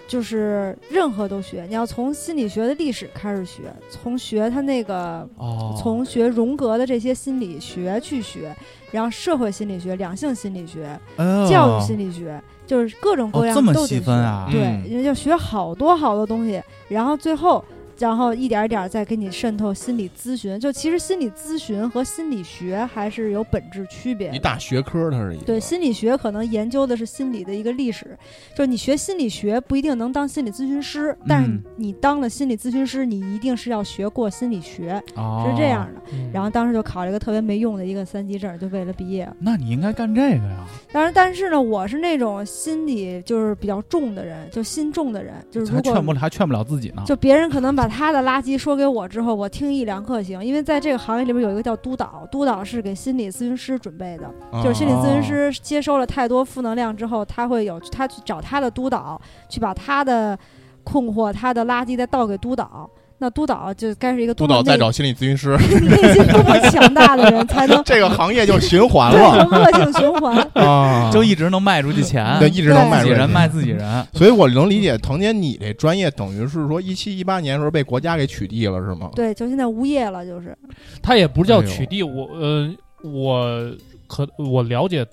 [0.08, 8.56] 就是任何都学，你要从心理学的历史开始学，从学他那个，哦，从学荣格的这些心理学去学，
[8.92, 11.48] 然后社会心理学、两性心理学、哦。
[11.50, 14.48] 教育心理学，就是各种各哦样这么细都得学分啊。
[14.52, 14.84] 对，嗯。
[14.90, 17.64] 人家学好多好多东西，然后最后。
[17.98, 24.36] 然后一点一点再给你渗透心理咨询，就其实心理咨询和心理学还是有本质区别的。
[24.36, 28.18] 一大学科，它是一个对，心理学可能研究的是心理的一个历史，
[28.56, 36.02] 就是你学心理学不一定能当心理咨询师，但是嗯你当了心理咨询师，你一定是要学过心理学，哦是这样的。
[36.12, 39.30] 嗯然后当时就考了一个特别没用的一个三级证，就为了毕业。
[39.40, 46.16] 那你应该干这个呀，但是，但是呢，我是那种心理就是比较重的人，就心重的人，就是如还劝不果。
[46.16, 47.04] 还劝不了自己呢。
[47.06, 59.20] 就别人可能把他的垃圾说给我之后，我听一两课行，因为在这个行业里边有一个叫督导，督导是给心理咨询师准备的，啊就是心理咨询哦师接收了太多负能量之后，他会有他去找他的督导，
[59.50, 60.38] 去把他的
[60.84, 62.90] 困惑、他的垃圾再倒给督导。
[63.18, 65.52] 那督导就该是一个督导再找心理咨询师，
[65.88, 70.38] 内心多么强大的人，才能 这个行业就循环了恶性循环。
[70.54, 74.06] 啊就一直能卖出去钱，对，一直能卖出去自己人卖自己人。
[74.14, 79.10] 所以我能理解腾姐你这专业等于是说一七一八年的时候被国家给取缔了是吗？
[79.16, 80.56] 对，就现在无业了，就是
[81.02, 82.70] 他也不是叫取缔我，呃，
[83.02, 83.72] 我
[84.08, 85.06] 可我了解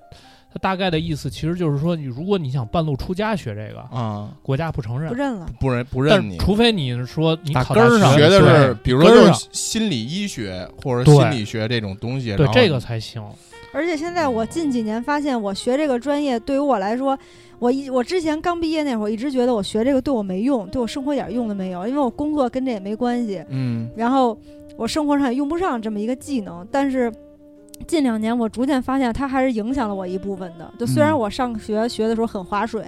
[0.53, 5.47] 他大概的意思，其实就是说，你如果你想半路出家学这个，啊，国家不承认不，认了。
[5.59, 6.37] 不认不认你。
[6.37, 13.23] 除非你是说你考根儿上学学的是，比如说就根儿上是心理医学或者心理学这种东西，对这个才行。
[13.73, 17.17] 而且现在我近几年发现，我学这个专业对于我来说，
[17.57, 24.37] 我一我之前刚毕业那会儿，一直觉得我学这个对我没用，对我生活一点用都没有，因为我工作跟这也没关系，嗯然后
[24.77, 26.67] 我生活上也用不上这么一个技能。
[26.71, 27.11] 但是
[27.87, 30.73] 近两年，我逐渐发现它还是影响了我一部分的。
[30.79, 32.85] 就虽然嗯我上学学的时候很划水，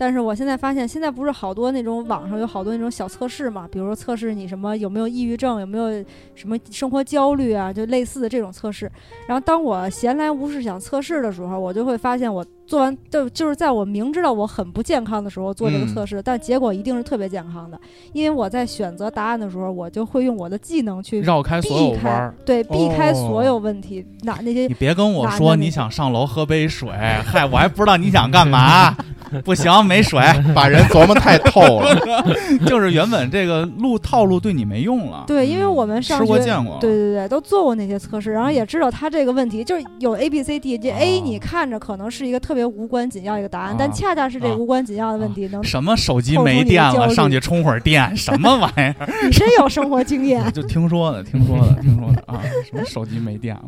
[0.00, 6.02] 但是我现在发现，现在不是好多那种网上有好多那种小测试嘛，比如说测试你什么有没有抑郁症，有没有
[6.34, 8.90] 什么生活焦虑啊，就类似的这种测试。
[9.28, 17.78] 然后当我闲来无事想测试的时候，我就会发现我做完就就是在我明知道我很不健康的时候做这个嗯测试，但结果一定是特别健康的，
[18.14, 28.96] 因为我在选择答案的时候，我就会用我的技能去绕开所有避开弯儿。，对，避开所哦有问题，哪那些你别跟我说你想上楼喝杯水，嗨，我还不知道你想干嘛。
[29.44, 30.20] 不行，没水，
[30.54, 31.94] 把人琢磨太透了。
[32.66, 35.24] 就是原本这个路套路对你没用了。
[35.26, 36.78] 对，因为我们上学吃过见过。
[36.80, 48.94] 对对对，都做过那些测试，然后也知道他这个问题就是有 A B C D，这 A 哦你看着可能是一个特别无关紧要一个答案，但啊恰恰是这啊无关紧要的问题能，什么手机没电了，上去充会儿电，什么玩意儿？
[49.24, 50.50] 你真有生活经验。
[50.52, 52.42] 就听说的，听说的，听说的啊！
[52.64, 53.64] 什么手机没电了，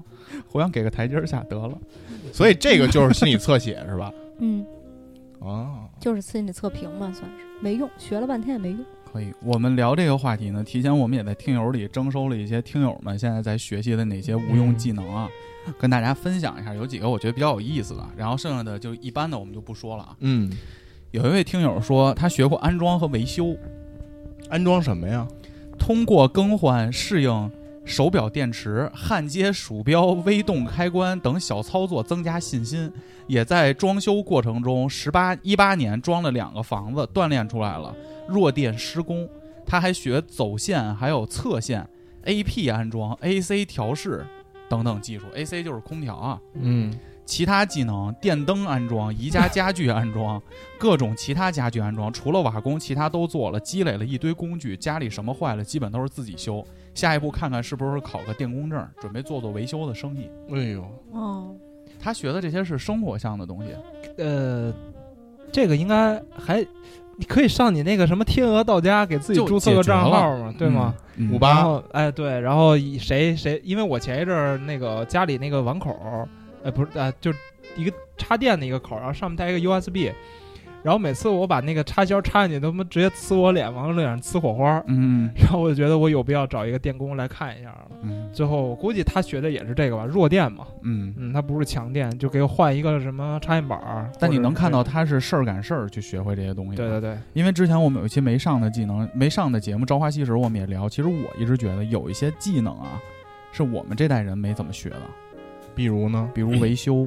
[0.49, 1.73] 互相给个台阶下得了。
[2.33, 4.11] 所以这个就是心理侧写是吧？
[4.41, 4.65] 嗯，
[5.43, 8.79] 哦，就是心理测评嘛，算是没用，学了半天也没用。
[9.13, 15.29] 可以，我们聊这个话题呢，提前我们也在听友里征收了一些听友们现在在学习的哪些无用技能啊，
[15.79, 16.73] 跟大家分享一下。
[16.73, 20.17] 有几个我觉得比较有意思的，然后剩下的就一般的我们就不说了啊。
[20.21, 20.51] 嗯，
[21.11, 23.55] 有一位听友说，他学过安装和维修，
[24.49, 25.29] 安装什么呀？
[25.79, 27.51] 通过更换适应
[27.85, 32.91] 手表电池、焊接鼠标、微动开关等小操作增加信心，
[33.27, 37.95] 也在装修过程中，十八一八年装了两个房子，锻炼出来了
[38.29, 39.29] 弱电施工。
[39.67, 41.89] 他还学走线，还有侧线、
[42.25, 44.25] AP 安装、AC 调试
[44.69, 45.27] 等等技术。
[45.35, 46.41] AC 就是空调啊。
[46.55, 46.93] 嗯，
[47.25, 50.41] 其他技能，电灯安装、宜家家具安装、
[50.79, 54.77] 各种其他家具安装，除了瓦工，其他都做了，积累了一堆工具。
[54.77, 56.65] 家里什么坏了，基本都是自己修。
[56.95, 60.29] 下一步看看是不是考个电工证，准备做做维修的生意。
[60.53, 61.55] 哎呦，哦，
[62.01, 63.75] 他学的这些是生活项的东西，
[64.19, 64.73] 呃，
[65.51, 66.67] 这个应该还
[67.17, 70.95] 你可以上你那个什么天鹅到家给自己注册个账号嘛，对吗？
[71.31, 76.29] 五八哎对，然后谁谁，因为我前一阵儿那个家里那个网口儿，
[76.65, 77.31] 哎不是呃，就
[77.77, 80.11] 一个插电的一个口儿，然后上面带一个 USB，
[80.83, 87.89] 然后每次我把那个插销插进去，他妈直接呲我脸，往我脸上呲火花儿，嗯然后我就觉得我有必要找一个电工来看一下了。
[88.03, 91.15] 嗯最后我估计他学的也是这个吧，弱电嘛，嗯。
[91.17, 94.11] 嗯，他不是强电，就给我换一个什么插线板儿。
[94.19, 96.77] 但你能看到，他是事儿赶事儿去学会这些东西。
[96.77, 100.89] 对对对，因为之前我们有一期没上的技能，没上的节目《朝花夕拾》，我们也聊。
[100.89, 103.01] 其实我一直觉得有一些技能啊，
[103.53, 105.03] 是我们这代人没怎么学的，
[105.75, 106.29] 比如呢？
[106.35, 107.07] 比如维修。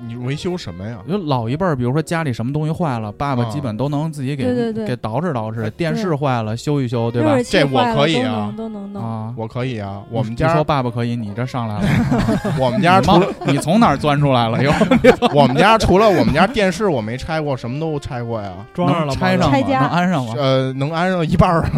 [0.00, 0.98] 你维修什么呀？
[1.08, 5.68] 就老一辈儿，比如说家里什么东西坏了，爸爸啊基本都能自己给对对对给捯饬捯饬。
[5.70, 9.02] 电视坏了修一修，对吧这我可以啊都能弄。
[9.02, 11.88] 啊，我可以啊，我们你家说爸爸可以，你这上来了，
[12.60, 14.62] 我们家你除了妈你从哪儿钻出来了？
[14.62, 14.72] 又
[15.34, 18.52] 我们家除了我们家电视我没拆过，什么都拆过呀。
[18.72, 19.50] 装上了吗拆上吗？
[19.50, 20.34] 拆家能安上吗？
[20.36, 21.68] 呃，能安上一半儿，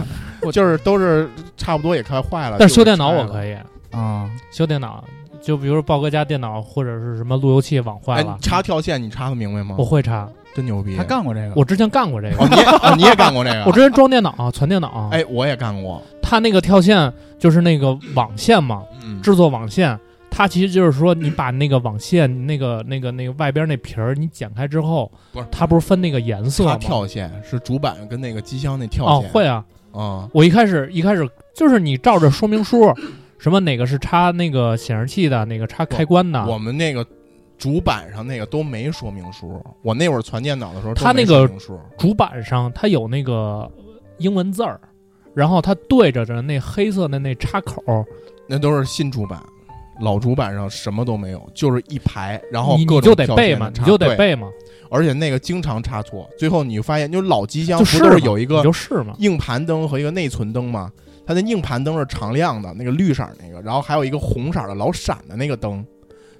[0.52, 2.56] 就是都是差不多也快坏了。
[2.58, 3.24] 但是修电脑我。
[3.26, 3.56] 可以，
[3.92, 5.02] 啊，修电脑
[5.40, 9.84] 就比如说豹哥家电脑或者是什么路由器网坏哎，了你，插跳线你插的明白吗我？
[9.84, 10.28] 会插。
[10.52, 10.96] 真牛逼！
[10.96, 11.52] 他干过这个。
[11.54, 13.62] 我之前干过这哦，个，你也哦你也干过这个？
[13.66, 16.02] 我之前装电脑、存电脑，哎，我也干过。
[16.20, 19.96] 它那个跳线就是那个网线嘛，嗯，制作网线。
[20.28, 26.78] 它其实就是说，你把那个网线那个、那个、那个外边那皮儿你剪开之后，不是它不是分那个颜色插吗？
[26.78, 29.64] 跳线是主板跟那个机箱那跳线。，哦会啊。
[29.92, 32.92] 啊，我一开始一开始就是你照着说明书，
[33.40, 37.04] 什么哪个是插那个显示器的，哪个插开关的，我们那个
[37.56, 39.58] 主板上那个都没说明书。
[39.80, 41.50] 我那会儿传电脑的时候，它那个
[41.96, 43.66] 主板上它有那个
[44.18, 44.78] 英文字儿，
[45.34, 47.82] 然后它对着着那黑色的那插口，
[48.46, 49.42] 那都是新主板，
[50.02, 54.48] 老主板上什么都没有，就是一排，然后各你你就得背嘛，你就得背嘛，
[54.90, 60.92] 而且那个经常插错，最后你发现，就老机箱就是不都是有一个就是嘛，硬盘灯和一个内存灯吗？
[61.30, 65.86] 它的硬盘灯是常亮的，那个绿色儿那个，然后还有一个红色儿的老闪的那个灯，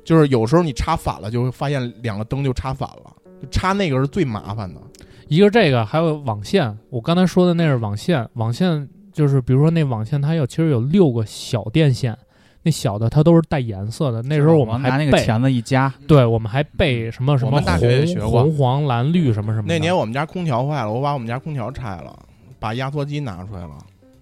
[0.04, 4.80] 就是有时候你插反了，就会发现两个灯就插反了，就插那个是最麻烦的。
[5.28, 6.76] 一个是这个，还有网线。
[6.88, 12.18] 我刚才说的那是网线，网线就是比如说那网线它有其实有六个小电线，
[12.64, 14.20] 那小的它都是带颜色的。
[14.22, 19.68] 那时候我们拿那个还背，钳子一夹，对，我们还背什么什么我们大学也学过红红黄蓝绿什么什么。
[19.68, 22.18] 那年我们家空调坏了，我把我们家空调拆了，
[22.58, 23.78] 把压缩机拿出来了，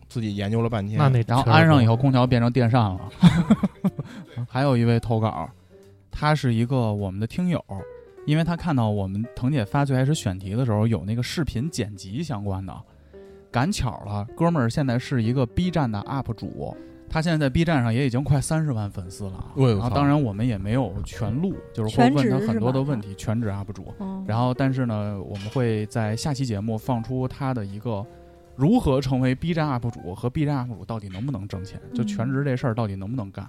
[0.09, 0.99] 自己研究了半天。
[0.99, 3.01] 那那然后安上以后，空调变成电扇了。
[4.49, 5.49] 还有一位投稿，
[6.11, 7.63] 他是一个我们的听友，
[8.27, 12.75] 因为他看到我们腾姐发最开始选题的时候有那个视频剪辑相关的，
[13.51, 16.77] 赶巧了，哥们儿现在是一个 B 站的 UP 主。
[17.11, 23.95] 他现在在 B 站上也已经快三十万粉丝了啊，当然我们也没有全录，就是会问他很多的问题，全职 UP 主。
[23.99, 28.05] 嗯然后，但是呢，我们会在下期节目放出他的一个
[28.59, 33.49] 如何成为 B 站 UP 主和 B 站 UP 主到底能不能挣钱，就全职这事儿到底能不能干。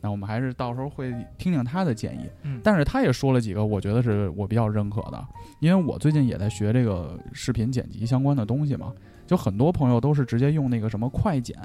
[0.00, 2.28] 那我们还是到时候会听听他的建议。
[2.44, 5.22] 嗯但是他也说了几个我觉得是我比较认可的，
[5.60, 8.90] 因为我最近也在学这个视频剪辑相关的东西嘛，
[9.26, 11.56] 就很多朋友都是直接用那个什么快剪、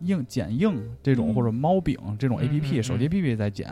[0.00, 3.70] 硬剪映这种嗯或者猫饼这种嗯 APP、嗯手机 APP 在剪。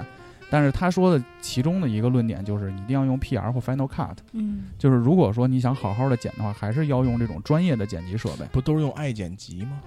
[0.50, 4.16] 但是他说的其中的一个论点就是，你一定要用 PR 或 Final Cut。
[4.32, 8.44] 嗯，就是如果说你想好好的剪的话，还是要用这种专业的剪辑设备。
[8.52, 9.80] 不都是用爱剪辑吗？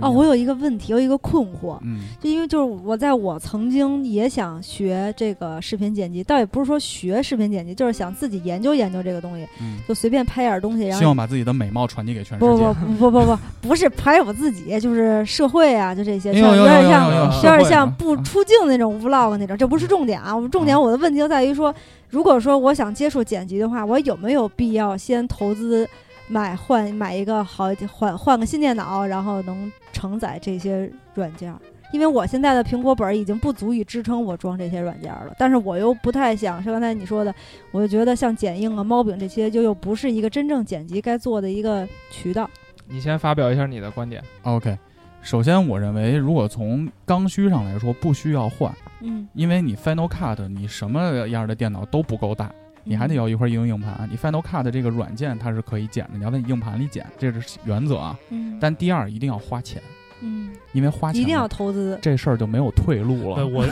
[0.00, 12.50] 哦，我有一个问题，有一个困惑，嗯就因为就是我在我曾经也想学这个视频剪辑，倒也不是说学视频剪辑，就是想自己研究研究这个东西，嗯，就随便拍点东西，然后希望把自己的美貌传递给全世界。
[12.50, 20.34] 不不不不不，不是拍我自己，就是社会啊，就这些，有点像有点像不出镜那种 vlog 那种，这不是重点啊。
[20.34, 21.74] 我们重点我的问题就在于说，
[22.08, 25.88] 如果说我想接触剪辑的话，我有没有必要先投资
[26.28, 31.58] 买换买一个好换换个新电脑，然后能承载这些软件儿？
[31.90, 37.34] 因为我现在的苹果本儿已经不足以支撑我装这些软件儿了，但是我又不太想，是刚才你说的，
[37.70, 42.48] 我就觉得像剪映啊、猫饼这些，就又不是一个真正剪辑该做的一个渠道。
[42.86, 44.22] 你先发表一下你的观点。
[44.42, 44.76] OK，
[45.22, 48.70] 首先我认为，如果从刚需上来说，不需要换，
[49.00, 52.52] 嗯，因为你 Final Cut 你什么样的电脑都不够大，
[52.88, 54.08] 你还得要一块硬硬盘。
[54.10, 58.18] 你 Final Cut 这个软件它是可以剪的，你要在你硬盘里剪，这是原则啊。
[58.30, 59.82] 嗯，但第二一定要花钱，
[60.22, 61.98] 嗯，因为花钱一定要投资。
[62.00, 63.36] 这事儿就没有退路了。
[63.44, 63.66] 对我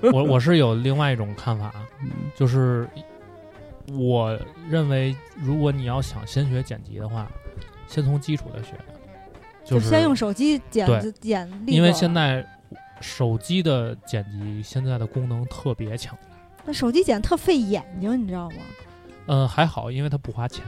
[0.00, 1.70] 我我我是有另外一种看法，
[2.02, 2.88] 嗯就是
[3.92, 4.38] 我
[4.68, 7.30] 认为，如果你要想先学剪辑的话，
[7.86, 8.74] 先从基础的学，
[9.64, 12.44] 就是先用手机剪对剪因为现在
[13.00, 16.16] 手机的剪辑现在的功能特别强。
[16.64, 18.56] 那手机剪特费眼睛，你知道吗？
[19.26, 20.64] 嗯，还好，因为它不花钱，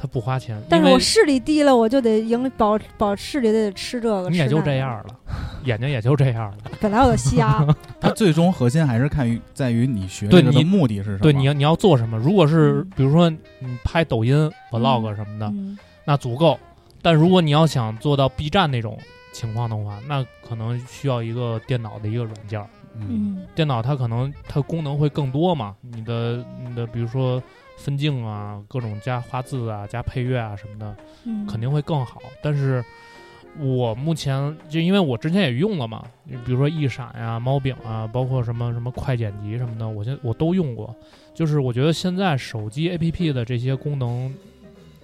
[0.00, 0.60] 它不花钱。
[0.68, 4.30] 但是我视力低了，我就得赢保保视力得吃这个。
[4.30, 5.16] 你也就这样了，
[5.64, 6.58] 眼睛也就这样了。
[6.80, 7.66] 本来我就瞎，
[8.00, 11.18] 它最终核心还是看于在于你学对你这个的目的是什么。
[11.18, 12.16] 对，你要你要做什么？
[12.18, 16.58] 如果是嗯比如说你拍抖音、vlog 什么的，嗯那足够。
[17.00, 18.96] 但如果你要想做到 B 站那种
[19.32, 22.66] 情况的话，那可能需要一个电脑的一个软件儿。
[22.98, 27.42] 嗯嗯电脑它可能它功能会更多嘛，你的你的比如说
[27.76, 32.22] 分镜啊，各种加花字啊、加配乐啊什么的，嗯，肯定会更好。
[32.42, 32.84] 但是，
[33.58, 36.04] 我目前就因为我之前也用了嘛，
[36.44, 40.94] 比如说一闪呀、猫饼啊，包括什么什么快剪辑什么的，我现我都用过。
[41.34, 44.32] 就是我觉得现在手机 APP 的这些功能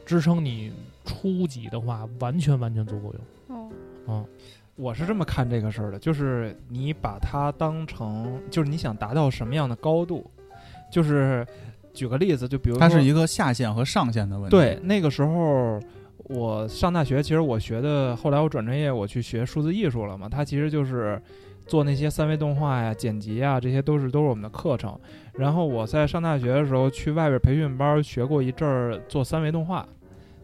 [0.06, 0.72] 支撑你
[1.04, 3.70] 初级的话，完全完全足够用。
[4.06, 4.24] 哦，
[4.78, 10.30] 我是这么看这个事儿的，就是你把它当成，就是你想达到什么样的高度，
[10.88, 11.44] 就是
[11.92, 14.50] 举个例子，就比如说它是一个下限和上限的问题。
[14.50, 15.80] 对，那个时候
[16.28, 20.28] 我上大学，其实我学的，后来我转专业，我去学数字艺术了嘛。
[20.28, 21.20] 它其实就是
[21.66, 24.96] 做那些三维动画呀、剪辑啊，这些都是都是我们的课程。
[25.34, 29.84] 然后我在上大学的时候去外边培训班学过一阵儿做三维动画，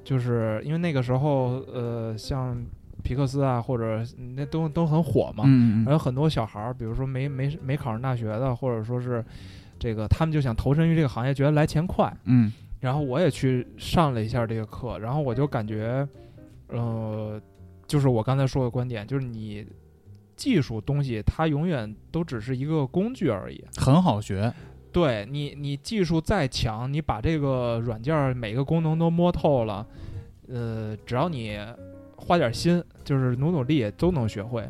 [0.03, 2.61] 就是因为那个时候呃，像
[3.05, 5.45] 皮克斯啊或者那都都很火嘛。
[5.85, 9.25] 然后很多小孩儿，比如说没没没考上大学的，或者说是
[9.79, 12.13] 这个他们就想投身于这个行业，觉得来钱快。
[12.25, 16.07] 嗯然后我也去上了一下这个课，然后我就感觉，
[16.69, 17.41] 呃，
[17.87, 19.67] 就是我刚才说的观点，就是你
[20.37, 23.65] 技术东西它永远都只是一个工具而已。
[23.77, 24.53] 很好学。
[24.93, 29.87] 对你，你技术再强，你把这个软件儿每个功能都摸透了，
[30.49, 31.59] 呃，只要你
[32.27, 34.69] 花点心，就是努努力，都能学会。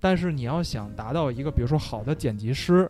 [0.00, 2.88] 但是你要想达到一个，比如说好的剪辑师，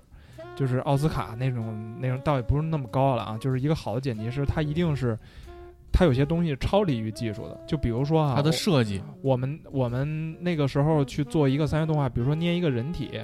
[0.54, 5.16] 就是奥斯卡那种那种，倒也不是那么高了啊，就是一个好的剪辑师，他一定是
[5.92, 7.58] 他有些东西超离于技术的。
[7.66, 13.20] 就比如说啊，他的设计，我们我们那个时候去做一个三维动画，比如说捏一个人体，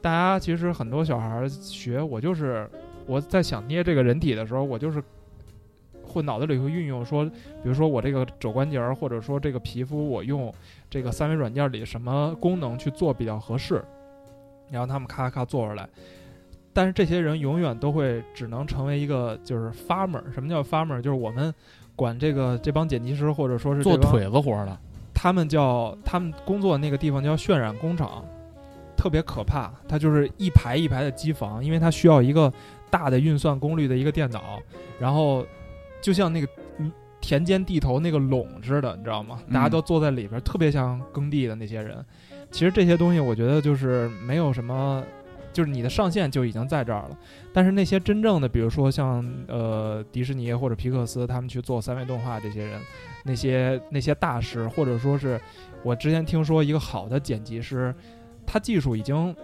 [0.00, 2.68] 大家其实很多小孩儿学，我就是
[3.06, 5.02] 我在想捏这个人体的时候，我就是
[6.08, 10.52] 会脑子里会运用说，比如说我这个肘关节儿，或者说这个皮肤，我用
[10.88, 13.84] 这个三维软件里什么功能去做比较合适，
[14.70, 15.88] 然后他们咔咔做出来。
[16.72, 20.22] 但是这些人永远都会只能成为一个就是 farmer。
[20.32, 21.00] 什么叫 farmer？
[21.00, 21.52] 就是我们
[21.96, 24.78] 管这个这帮剪辑师或者说是做腿子活儿的。
[25.12, 28.24] 他们叫他们工作的那个地方叫渲染工厂，
[28.96, 29.72] 特别可怕。
[29.88, 32.52] 它就是一排一排的机房，因为它需要一个
[32.88, 34.60] 大的运算功率的一个电脑，
[35.00, 35.44] 然后
[36.00, 36.90] 就像那个嗯
[37.20, 39.40] 田间地头那个垄似的，你知道吗？
[39.46, 42.04] 嗯大家都坐在里边，特别像耕地的那些人。
[42.50, 45.04] 其实这些东西，我觉得就是没有什么。
[45.50, 47.18] 就是你的上限就已经在这儿了，
[47.52, 52.80] 但是那些真正的，比如说像呃迪士尼或者皮克斯，他们去做三维动画这些人，
[53.24, 55.40] 那些那些大师，或者说是
[55.82, 57.92] 我之前听说一个好的剪辑师，
[58.46, 59.34] 他技术已经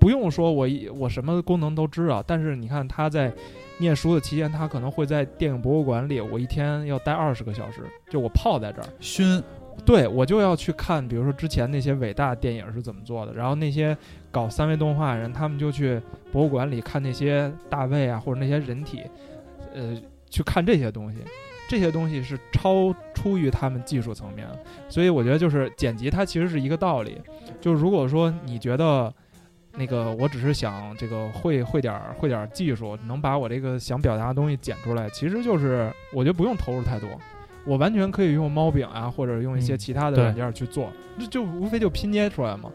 [0.00, 3.30] 不用说我一我什么功能都知道，但是你看他在
[3.78, 9.42] 念书的期间，他可能会在电影博物馆里，我一天要待二十个小时，就我泡在这儿，熏，
[9.84, 13.96] 对我就要去看，比如说之前那些伟大电影是怎么做的，然后那些
[14.30, 16.00] 搞三维动画人，他们就去
[16.32, 19.02] 博物馆里看那些大卫啊，或者那些人体，
[19.74, 19.94] 呃，
[20.30, 21.18] 去看这些东西，
[21.68, 27.20] 这些东西是超出于他们技术层面的，所以我觉得就是剪辑它其实是一个道理，
[27.60, 29.12] 就是如果说你觉得。
[29.76, 37.08] 那个，我只是想这个会会点儿会点儿技术，能把我这个想表达的东西剪出来，其实就是我觉得不用投入太多，
[37.64, 42.70] 我完全可以用猫饼啊，或者用一些嗯其他的软件去做，这就无非就拼接出来嘛。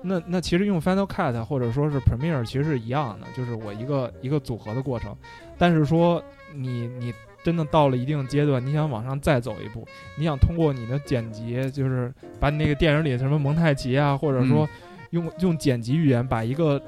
[0.00, 5.14] 那那其实用 Final Cut 或者说是 Premiere 其实是一样的，就是我一个一个组合的过程。
[5.58, 6.22] 但是说
[6.54, 9.86] 你你真的到了一定阶段，你想往上再走一步，
[10.16, 14.68] 你想通过你的剪辑，就是把你那个电影里什么蒙太奇啊，或者说
[15.10, 16.80] 用、用剪辑语言把一个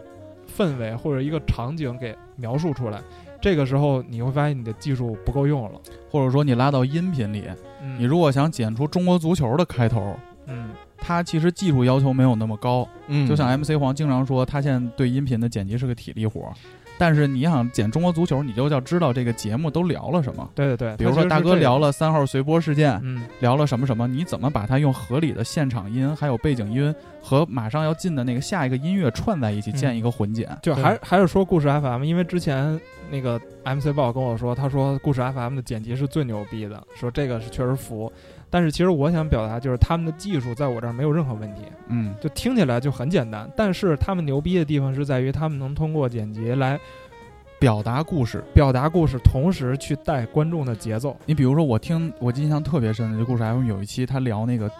[0.56, 3.00] 氛围或者一个场景给描述出来。
[3.40, 5.80] 这个时候你会发现你的技术不够用了。
[6.10, 7.44] 或者说你拉到音频里，
[7.82, 10.14] 嗯，你如果想剪出中国足球的开头，
[10.46, 10.70] 嗯
[11.02, 16.52] 它其实技术要求没有那么高，嗯，就像 MC 黄经常说，他现在对音频的剪辑是个体力活儿。
[17.00, 20.46] 但是你想剪中国足球，你就要知道这个节目都聊了什么。
[20.54, 30.46] 对对对，比如说大哥聊了，三号随波事件，嗯聊了什么什么，你怎么把它用合理的现场音，还有背景音和马上要进的那个下一个音乐串在一起，嗯建一个混剪？
[30.62, 32.78] 就还还是说故事 FM，因为之前
[33.10, 38.12] 那个 MC 豹跟我说，他说故事 FM 的剪辑是最牛逼的，说这个是确实服。
[38.50, 43.48] 但是其实我想表达就是他们的技术在我这儿没有任何问题，嗯，就听起来就很简单。
[43.56, 46.78] 但是他们牛逼的地方是在于他们能通过剪辑来
[47.58, 48.42] 表达故事。
[48.52, 51.16] 表达故事，同时去带观众的节奏。
[51.26, 54.70] 你比如说，我听我印象特别深的，这故事 FM 有一期他聊那个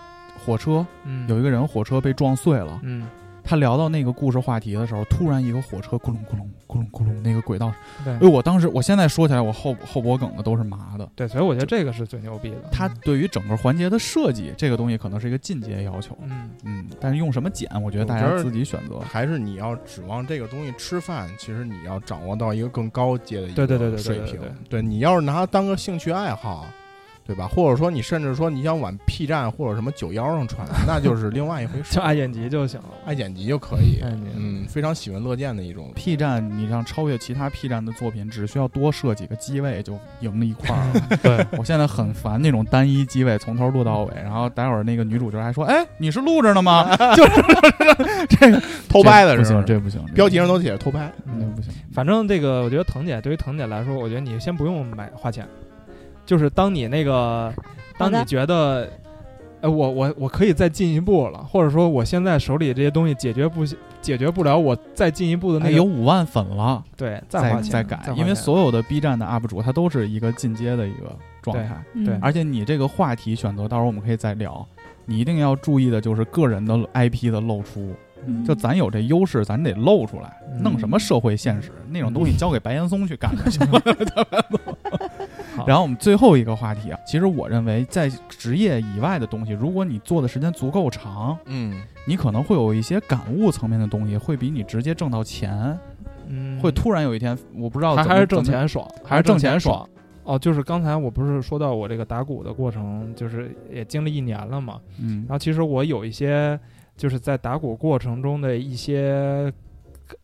[0.45, 3.07] 火车，嗯，有一个人火车被撞碎了，嗯，
[3.51, 7.73] 他聊到那个故事话题的时候，突然一个火车咕隆咕隆咕隆咕隆那个轨道，
[8.05, 11.11] 对哎，我当时我现在说起来，我后后脖梗子都是麻的。
[11.17, 12.57] 对，所以我觉得这个是最牛逼的。
[12.71, 19.01] 他对于整个环节的设计，这个东西可能是一个进阶要求，嗯，嗯，但是用什么剪，我觉得大家自己选择。
[19.01, 24.53] 还是你要指望这个东西吃饭，其实你要掌握到一个更高阶的一个对对对对对水平对对。
[24.69, 26.69] 对你要是拿它当个兴趣爱好，
[27.31, 27.47] 对吧？
[27.47, 32.01] 或者说你甚至说你想往 P 站或者什么九幺上传，那就是另外一回事就。
[32.03, 32.89] 爱剪辑就行了。
[33.07, 34.01] 爱剪辑就可以，
[34.35, 35.93] 嗯，非常喜闻乐见的一种。
[35.95, 41.17] P 站，你让超越其他 P 站的作品，只需要多设几个机位就赢了一块儿了。
[41.23, 47.43] 对，我现在很烦那种单一机位从头录到尾，然后待会儿那个女主角还说：“哎，你是录着呢吗？” 就是
[48.29, 48.61] 这个
[48.91, 51.13] 偷拍的不时候行，，这不行，标题上都写着偷拍。
[51.25, 51.73] 那不行。
[51.93, 55.47] 反正这个，我觉得腾姐对于腾姐来说，我觉得你先不用买花钱，
[56.31, 57.53] 就是当你那个，
[57.99, 58.89] 当你觉得，
[59.63, 63.67] 哎，我我我可以再进一步了，或者说我现在手里这些东西解决不
[64.01, 72.05] 解决不了，我再进一步的那哎，有五万粉了，对，再花钱再改因为所有的 B 站的 UP 主他都是一个进阶的一个状态，嗯。
[72.05, 72.17] 对。
[72.23, 74.65] 而且你这个话题选择，到时候我们可以再聊。
[75.07, 77.93] 你一定要注意的就是个人的 IP 的露出，
[78.27, 83.81] 嗯就咱有这优势，咱得露出来，嗯弄什么社会现实那种东西交给白岩松去干就行了。
[85.57, 95.79] 好 然后我们最后一个话题啊，其实我认为在职业以外的东西，如果你做的时间足够长，嗯，你可能会有一些感悟层面的东西，会比你直接挣到钱，
[96.29, 99.87] 嗯，会突然有一天，我不知道还还是挣钱爽，还是挣钱钱爽。
[100.23, 104.79] 哦，就是刚才我不是说到我这个打鼓的过程，就是也经历一年了嘛。
[105.01, 106.59] 嗯然后其实我有一些
[107.01, 109.51] 就是在打鼓过程中的一些，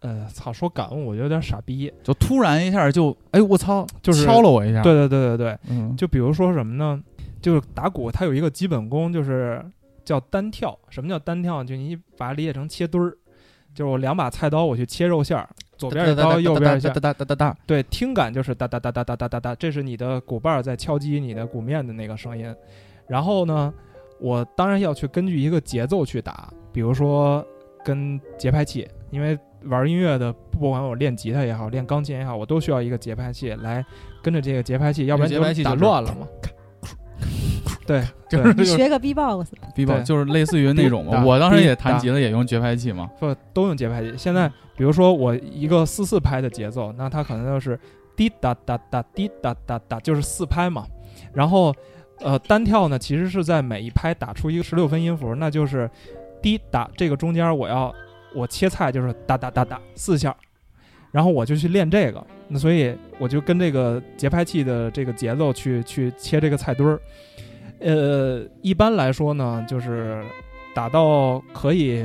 [0.00, 1.90] 呃，操，说感悟，我觉得有点傻逼。
[2.02, 4.82] 就突然一下就，哎，我操，就是敲了我一下。
[4.82, 7.02] 对，对对对对，嗯，就比如说什么呢？
[7.40, 9.64] 就是打鼓它有一个基本功，就是
[10.04, 10.78] 叫单跳。
[10.90, 11.64] 什么叫单跳？
[11.64, 13.16] 就你把它理解成切墩儿，
[13.74, 15.48] 就是我两把菜刀我去切肉馅儿，
[15.78, 17.00] 左边一刀，右边一下哒。
[17.00, 22.54] 哒哒哒哒，对，听感就是哒哒哒哒哒哒哒哒，这是你的鼓棒儿在敲击你的鼓面的那个声音。
[23.08, 23.72] 然后呢，
[24.20, 27.42] 我当然要去根据一个节奏去打，比如说
[27.82, 33.82] 跟节拍器，因为玩音乐的，不管我练吉他也好，练钢琴也好，我都需要一个节拍器来
[34.22, 36.28] 跟着这个节拍器，要不然节拍器就是乱了嘛。
[37.86, 41.24] 对，就是你学个 B-box，B-box 就是类似于那种嘛。
[41.24, 43.10] 我当时也弹吉他，也用节拍器嘛。
[43.18, 44.12] 不都用节拍器。
[44.18, 44.46] 现在
[44.76, 47.80] 比如说我一个四四拍的节奏，那它可能就是
[48.14, 50.84] 滴答答答滴答答答，就是四拍嘛。
[51.32, 51.74] 然后
[52.20, 55.90] 呃单跳呢，其实是在每一拍打出一个十六分音符，那就是
[56.46, 57.92] 滴答这个中间我要
[58.32, 60.32] 我切菜就是哒哒哒哒四下。
[61.10, 67.00] 然后我就去练这个，那所以我就跟这个节拍器的这个节奏去去切这个菜墩儿。
[67.80, 70.22] 呃，一般来说呢，就是
[70.74, 72.04] 打到可以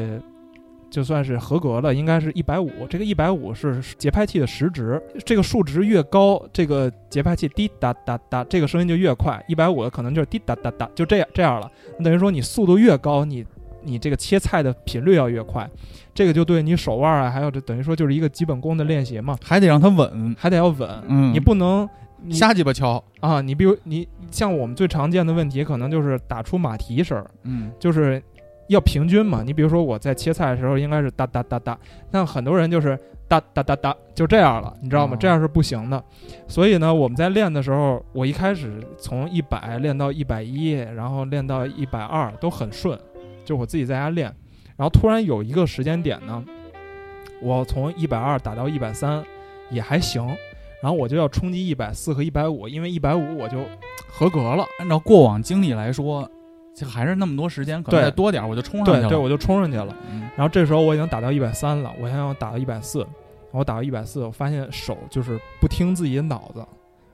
[0.89, 2.69] 就算是合格了，应该是一百五。
[2.89, 9.43] 这个一百五是节拍器的时值，这个数值越高，这个节拍器滴答答答，这个声音就越快。
[9.45, 11.69] 一百五的可能就是滴答答答，就这样这样了。
[12.01, 13.45] 等于说你速度越高，你
[13.83, 15.69] 你这个切菜的频率要越快，
[16.13, 20.89] 这个就对你手腕啊，还有这等于说就是一个基本功的练习嘛，还得让它稳，还得要稳。
[21.07, 21.87] 嗯你不能
[22.23, 28.21] 你瞎鸡巴敲，啊，你比如你像我们最常见的问题，可能就是打出马蹄声儿，嗯，就是
[28.67, 29.41] 要平均嘛。
[29.43, 31.77] 你比如说我在切菜的时候应该是哒哒哒哒，
[32.11, 32.95] 但很多人就是
[33.27, 35.17] 哒哒哒哒就这样了，你知道吗哦？
[35.19, 36.03] 这样是不行的。
[36.47, 42.99] 所以呢，我们在练的时候，我一开始从一百练到一百一，然后练到一百二都很顺，
[43.45, 44.33] 就我自己在家练。
[44.75, 46.43] 然后突然有一个时间点呢，
[47.41, 49.23] 我从一百二打到一百三
[49.69, 50.25] 也还行。
[50.81, 53.59] 然后我就要冲击一百四和一百五，因为一百五我就
[54.09, 54.65] 合格了。
[54.79, 56.27] 按照过往经历来说，
[56.75, 59.01] 就还是那么多时间，可能再多点儿我就冲上去了。
[59.01, 59.95] 对对，我就冲上去了。
[60.11, 63.05] 嗯然后这时候我已经打到一百三了，我想要打到一百四，
[63.51, 66.65] 我打到一百四，我发现手就是不听自己的脑子，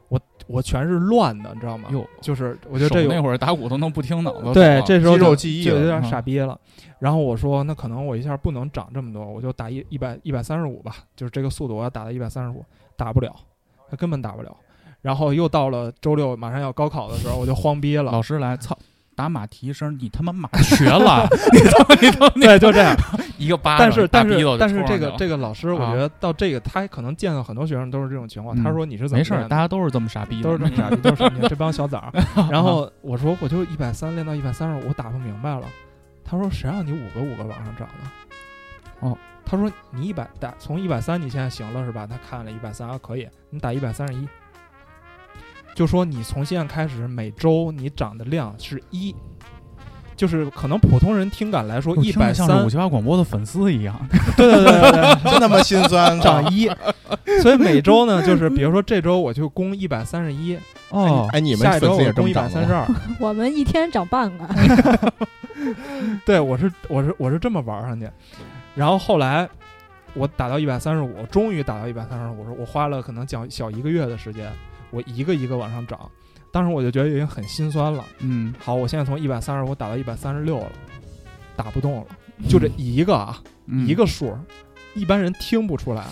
[0.09, 1.89] 我我全是乱的，你知道吗？
[1.91, 4.53] 哟，就是我觉得这那会儿打鼓都能不听脑子。
[4.53, 6.57] 对，这时候肌肉就记忆就有点嗯傻逼了。
[6.99, 12.63] 然后我说，那可能我一下不能长这么多，我就打一一百一百三十五吧，就是这个速度我要打到一百三十五，
[12.95, 13.35] 打不了，
[13.89, 14.55] 他根本打不了。
[15.01, 18.21] 然后又到了周六马上要高考的时候，我就慌逼了老。
[18.21, 18.77] 师来，操，
[19.17, 22.95] 打马蹄声，你他妈马瘸了， 你他妈你他妈对，就这样。
[23.39, 28.55] 一个巴掌，但是但是但是这个这个老师，我啊觉得到这个他可能见到很多学生都是这种情况。
[28.55, 32.13] 嗯他说你是怎么没事儿，大家都是这么傻逼，都是这么傻逼，都是傻逼，这帮小崽儿。
[32.51, 35.63] 然后我说我就一百三练到一百三十五，我打不明白了。
[36.23, 39.07] 他说谁让你五个五个往上涨的？
[39.07, 42.05] 哦，他说你一百打从一百三你现在行了是吧？
[42.05, 44.27] 他看了一百三啊，可以，你打一百三十一。
[45.77, 49.15] 就说你从现在开始每周你涨的量是一，
[50.15, 53.95] 就是可能普通人听感来说一百三着像是五，七八广播的粉丝一样。
[54.35, 56.67] 对对对对对，真他妈心酸，涨一。
[57.43, 60.57] 所以每周呢，就是比如说这周我就攻一百三十一，
[60.89, 62.33] 哦，哎，你们下一粉丝也周我攻一？
[62.33, 62.83] 百三十二。
[63.19, 65.13] 我们一天涨半个，
[66.25, 68.09] 对我是我是我是这么玩上去，
[68.73, 69.47] 然后后来
[70.15, 74.51] 我打到一百三十五，终于打到一百三十五，我说我花了可能讲小一个月的时间，
[74.91, 75.99] 我一个一个往上涨。
[76.51, 78.03] 当时我就觉得已经很心酸了。
[78.19, 80.71] 嗯，好，我现在从一百三十五打到一百三十六了，
[81.55, 82.05] 打不动了，
[82.47, 84.35] 就这一个啊，嗯一个数，
[84.95, 86.05] 一般人听不出来。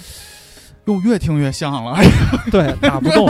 [0.86, 1.98] 又，越听越像了。
[2.52, 3.26] 对，打不动。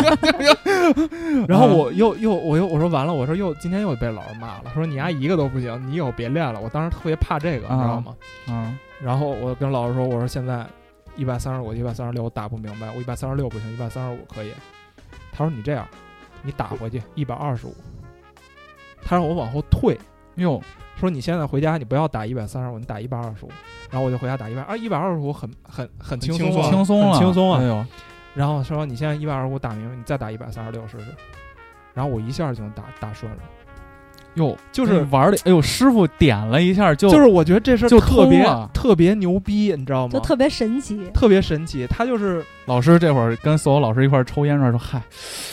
[1.48, 6.60] 然后啊我又又我又我说完了，我说又今天又被老师骂了，说你丫一个都不行，你以后别练了。
[6.60, 8.14] 我当时特别怕这个，你知道吗？
[8.48, 10.66] 啊，然后我跟老师说，我说现在
[11.16, 14.52] 一百三十五、一百三十六我打不明白，我一百三十六不行，一百三十五可以。
[15.36, 15.88] 他说你这样，
[16.42, 17.76] 你打回去一百二十五。
[19.04, 19.98] 他让我往后退，
[20.36, 20.62] 哟，
[21.00, 23.50] 说你现在回家你不要打一百三十五，你打一百二十五。
[23.92, 27.60] 然后我就回家打一百啊，一百二十五很很很轻松啊，轻松了，很轻松啊。
[27.60, 27.86] 哎呦，
[28.34, 31.06] 然后说你现在一百二十五打明白，你再打一百三十六试试。
[31.94, 33.38] 然后我一下就能打打顺了，
[34.34, 40.12] 哟，就是哎玩的，哎呦，师傅点了一下就就是我觉得这事儿就特别特别牛逼，你知道吗？
[40.12, 41.10] 就特别神奇。
[41.14, 45.02] 特别神奇，他就是老师这会儿跟所有老师一块儿抽烟时候说：“嗨，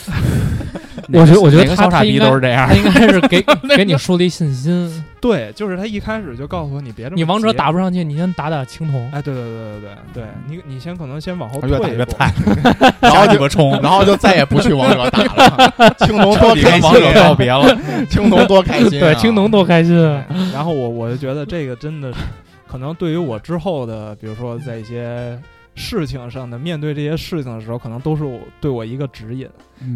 [1.13, 2.75] 我觉得我觉得哪个小傻逼他他应该都是这样他。
[2.75, 3.41] 应该是给
[3.77, 5.03] 给你树立信心。
[5.21, 9.09] 对，就是他一开始就告诉我你别这么你王者打不上去，你先打打青铜。
[9.13, 12.33] 哎，对对对对对对，你你先可能先往后退越打一步，越菜，
[12.99, 15.95] 然后然后就鸡巴冲，然后就再也不去王者打了。
[15.99, 17.77] 青铜多开心跟王者告啊，别了。
[18.09, 18.99] 青铜多开心啊！
[18.99, 20.25] 对，青铜多开心啊！
[20.51, 22.19] 然后我我就觉得这个真的是，
[22.67, 25.39] 可能对于我之后的，比如说在一些
[25.75, 29.49] 事情上的面对这些事情的时候，可能都是我对我一个指引，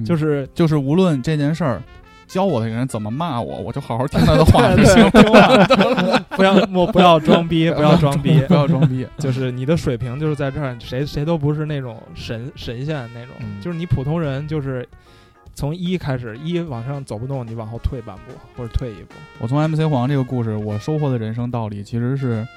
[0.05, 1.81] 就是是就是，无论这件事儿
[2.27, 9.07] 教我的人怎么骂我，我就好好听他的话就行， 了， 不要我不要装逼，不要装逼， 不要装逼。
[9.17, 14.87] 就是你的水平就是在这儿，谁谁都不是那种神神仙那种，嗯就是你普通人就是。
[15.53, 19.15] 从一开始，一往上走不动，你往后退半步或者退一步。
[19.39, 22.47] 我从 MC 黄这个故事，我收获的人生道理其实是，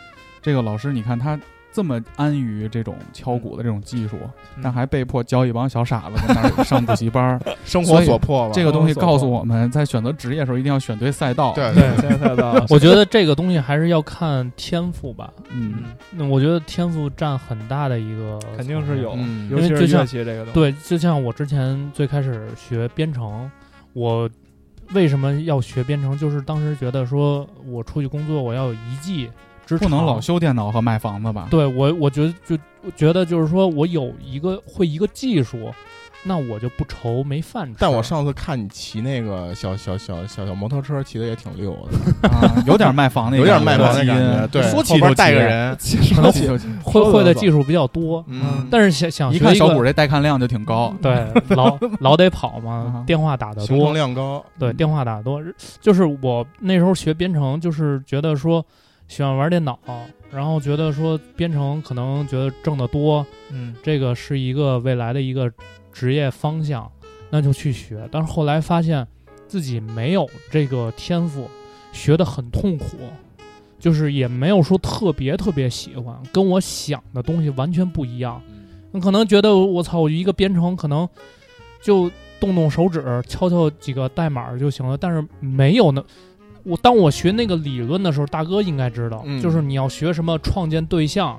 [0.42, 1.40] 这个老师，你看他
[1.72, 4.16] 这么安于这种敲鼓的这种技术，
[4.56, 7.40] 嗯但还被迫教一帮小傻子在那儿上补习班儿。
[7.64, 8.52] 生活所迫吧。
[8.52, 11.52] 这个东西告诉我们在选择职业的时候一定要选对赛道。
[11.54, 11.72] 对
[12.18, 15.32] 赛道， 我觉得这个东西还是要看天赋吧。
[15.50, 20.52] 嗯，那我觉得天赋占很大的一个，肯定是有，嗯尤其是因为就像乐器这个东西。
[20.52, 23.48] 对，就像我之前最开始学编程，
[23.92, 24.28] 我
[24.92, 26.18] 为什么要学编程？
[26.18, 29.30] 就是当时觉得说我出去工作，我要有一技
[29.78, 31.48] 不能老修电脑和卖房子吧？
[31.50, 35.72] 对我，我觉得就我觉得就是说我有一个会一个技术，
[36.22, 37.76] 那我就不愁没饭吃。
[37.78, 41.76] 但我上次看你骑那个小小小小小摩托车，骑的也挺溜
[42.20, 44.46] 的， 啊，有点卖房那有点卖房房的感觉。
[44.48, 45.76] 对， 说起就骑带个人，
[46.82, 50.94] 会会的技术比较多，嗯，但是想想一小谷这带看量就挺高。
[51.00, 54.44] 对老老得跑嘛啊，电话打得行程多，量高。
[54.58, 55.42] 对，电话打得多，
[55.80, 58.64] 就是我那时候学编程，就是觉得说
[59.10, 59.76] 喜欢玩电脑，
[60.30, 65.52] 然后觉得说编程可能觉得挣得多，嗯，这个是一个未来的一个
[65.92, 66.88] 职业方向，
[67.28, 68.08] 那就去学。
[68.12, 69.04] 但是后来发现
[69.48, 71.50] 自己没有这个天赋，
[71.92, 72.86] 学得很痛苦，
[73.80, 78.40] 就是也没有说特别特别喜欢，跟我想的东西完全不一样。
[78.92, 81.08] 你可能觉得我操，我一个编程可能
[81.82, 82.08] 就
[82.38, 86.00] 动动手指敲敲几个代码就行了，但是没有那。
[86.64, 91.38] 我当我学那个理论的时候，大哥应该知道，嗯就是你要学什么创建对象，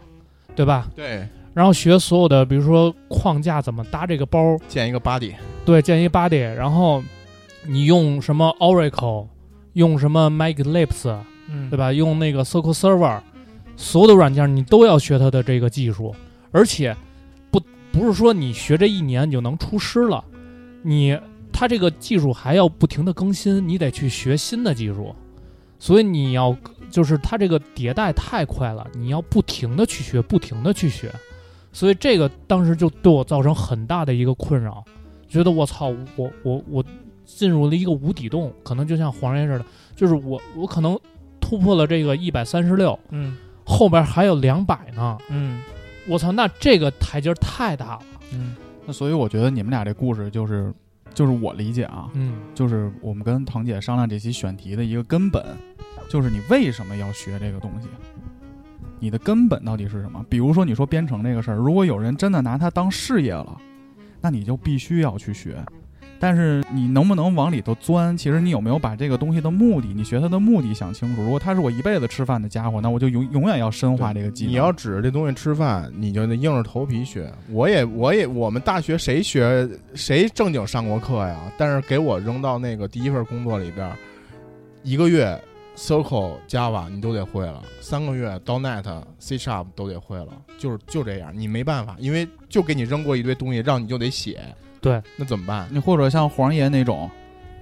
[0.55, 0.87] 对吧？
[0.95, 5.33] 对，然后学所有的，比如说框架怎么搭这个包，建一个 body，
[5.65, 7.03] 对，建一个 body，然后
[7.67, 9.27] 你用什么 Oracle，
[9.73, 11.15] 用什么 MagLips，
[11.49, 11.77] 嗯，对？
[11.77, 11.93] 吧？
[11.93, 13.19] 用那个 SQL Server，
[13.75, 16.15] 所有的软件你都要学它的这个技术，
[16.51, 16.95] 而且
[17.51, 17.61] 不
[17.91, 20.23] 不是说你学这一年你就能出师了，
[20.81, 21.17] 你
[21.61, 25.13] 它这个技术还要不停的更新，你得去学新的技术，
[25.77, 26.57] 所以你要
[26.89, 31.13] 就是它这个迭代太快了，你要不停的去学，不停的去学，
[31.71, 34.83] 所以这个当时就对我造成很大的一个困扰，
[35.27, 36.83] 觉得我操，我我我
[37.25, 39.65] 进入了一个无底洞，可能就像黄爷似的，
[39.95, 40.99] 就是我我可能
[41.39, 43.37] 突破了这个一百三十六，嗯。
[43.63, 45.61] 后边还有两百呢，嗯。
[46.07, 48.01] 我操，那这个台阶太大了，
[48.33, 48.55] 嗯。
[48.83, 50.73] 那所以我觉得你们俩这故事就是，
[51.13, 55.43] 就是我理解啊，嗯就是我们跟唐姐商量这期选题的一个根本，
[56.09, 57.87] 就是你为什么要学这个东西？
[58.99, 60.23] 你的根本到底是什么？
[60.29, 63.57] 比如说你说编程这个事儿，如果有人真的拿它当事业了，
[64.21, 65.63] 那你就必须要去学。
[66.21, 68.15] 但是你能不能往里头钻？
[68.15, 71.23] 其实你有没有把这个东西的目的，你学它的目的想清楚？
[71.23, 74.51] 如果它是我一辈子吃饭的家伙，那我就永永远要深化这个技能。
[74.51, 77.33] 你要指着这东西吃饭，你就得硬着头皮学。
[77.49, 81.51] 我也，我也，我们大学谁学谁正经上过课呀？
[81.57, 83.91] 但是给我扔到那个第一份工作里边，
[84.83, 85.41] 一个月
[85.75, 90.27] Circle Java 你都得会了，三个月 DONET C Sharp 都得会了，
[90.59, 94.39] 就是就这样，你没办法，因为就给你扔过一堆东西，让你就得写。
[94.81, 95.67] 对，那怎么办？
[95.71, 97.09] 你或者像黄爷那种，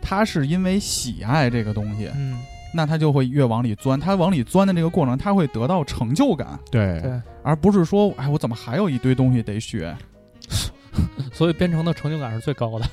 [0.01, 2.39] 他是因为喜爱这个东西，嗯，
[2.73, 3.99] 那他就会越往里钻。
[3.99, 9.95] 他往里钻的这个过程，他会得到成就感，对对而不是说，哎，我怎么还有一堆东西得学？
[11.31, 12.85] 所以编程的成就感是最高的。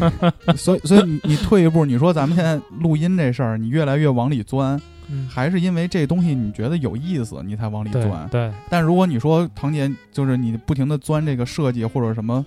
[0.56, 8.28] 所以，所以你你退一步，你说咱们现在录音这事儿，你越来越往里钻，嗯还是因为这东西你觉得有意思，你才往里对钻。
[8.28, 12.44] 对，但如果你说唐姐就是你不停的钻这个设计或者什么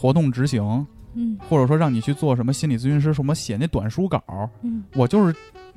[0.00, 1.36] 活动执行，嗯。
[1.48, 4.22] 或者说让你去做什么心理咨询师，什么写那短书稿，
[4.62, 4.82] 嗯。
[4.94, 5.34] 我就是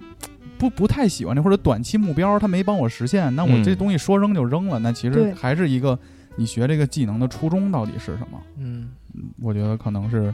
[0.58, 3.64] 不不太喜欢这，或者短期目标他没帮我实现，那我嗯。
[3.64, 6.00] 这东西说扔就扔了，那其实还是一个
[6.38, 8.42] 你学这个技能的初衷到底是什么？
[8.58, 8.92] 嗯。
[9.14, 10.34] 嗯，我觉得可能是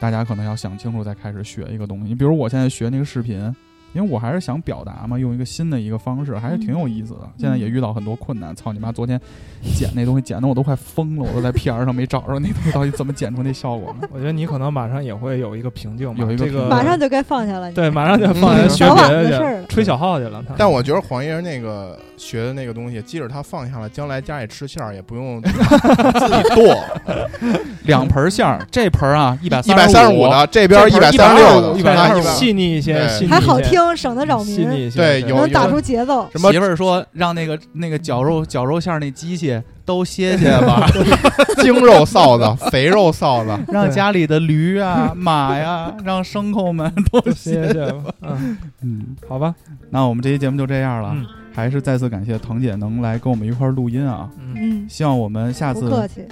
[0.00, 2.08] 大家可能要想清楚再开始学一个东西。
[2.08, 3.54] 你比如我现在学那个视频，
[3.94, 7.20] 因为我还是想表达嘛，用一个新的一个方式，还是挺有意思的。
[7.38, 8.90] 现在也遇到很多困难，操你妈！
[8.92, 9.18] 昨天
[9.76, 14.08] 剪那东西剪的我都快疯了，我都在 P R 上没找着那东西到底怎么剪出那效果呢？
[14.12, 17.68] 我觉得你可能马上也会有一个瓶颈有一个马上就该放下了。
[17.68, 20.42] 你对，马上就 放下嗯学别的去了吹小号去了。
[20.46, 26.76] 他但我觉得黄爷儿那个学的那个东西，即使他放下了，将来家里吃馅儿也不用自己 剁，
[27.84, 34.90] 两盆馅儿，这盆儿啊一百一百三十五的，这边一百三十六的，125一百啊一百细腻一些，对细腻一些还好，听，省得扰民。
[34.92, 36.28] 对有能打出节奏。
[36.32, 40.86] 什么媳妇儿说让那个那个绞肉绞肉馅儿那机器都歇歇吧，
[41.62, 48.04] 精肉臊子、肥肉臊子， 让家里的驴啊、 马呀，让牲口们都歇谢谢吧。
[48.22, 49.54] 嗯，嗯，好吧。
[49.90, 54.28] 那我们这期节目就这样了，嗯还是再次感谢腾姐能来跟我们一块儿录音啊！
[54.40, 56.22] 嗯，嗯，希望我们下次不客气。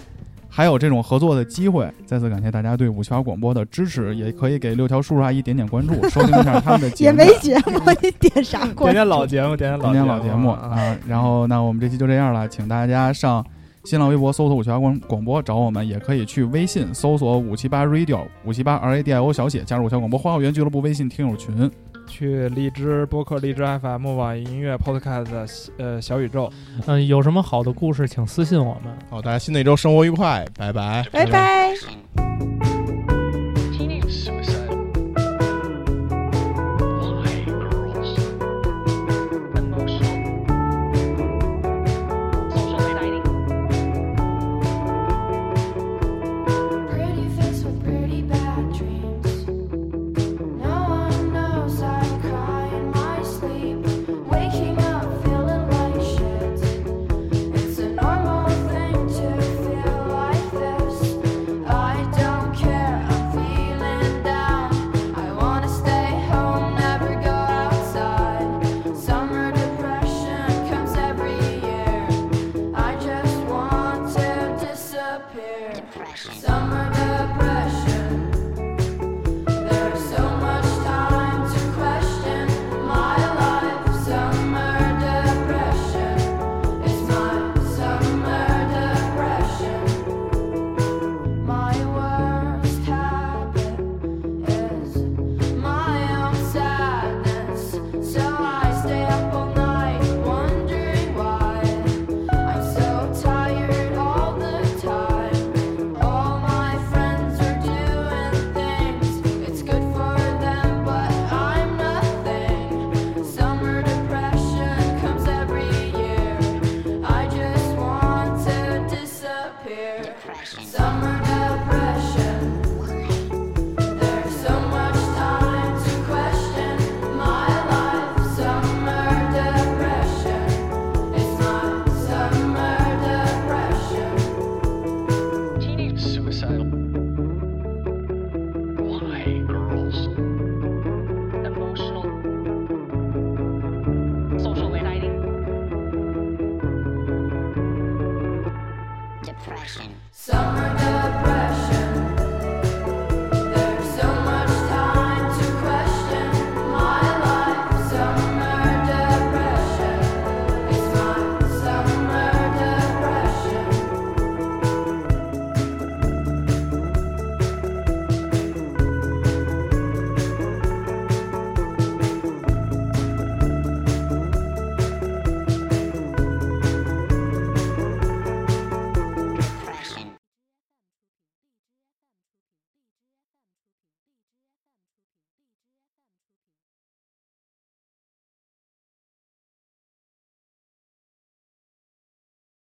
[0.54, 1.90] 还有这种合作的机会。
[2.04, 7.18] 再次感谢大家对五七八广播的支持，也可以给六条叔叔阿姨点点关注，收听一下他们的节目。
[7.24, 8.92] 也没节目， 你点啥点关？
[8.92, 10.68] 点老节目，点点老节目啊。
[10.74, 10.98] 啊！
[11.08, 13.42] 然后那我们这期就这样了，请大家上
[13.84, 21.70] 新浪微博搜索五七八广广播找我们，也可以去微信搜索五七八 radio 五七八 R A D I O 小写，加入五七八广播花园俱乐部微信听友群。
[22.12, 26.52] 去荔枝播客、荔枝 FM、网易音乐 Podcast、呃小宇宙。
[26.86, 28.92] 嗯，有什么好的故事，请私信我们。
[29.08, 31.02] 好，大家新的一周生活愉快，拜拜。
[31.10, 32.71] 拜拜。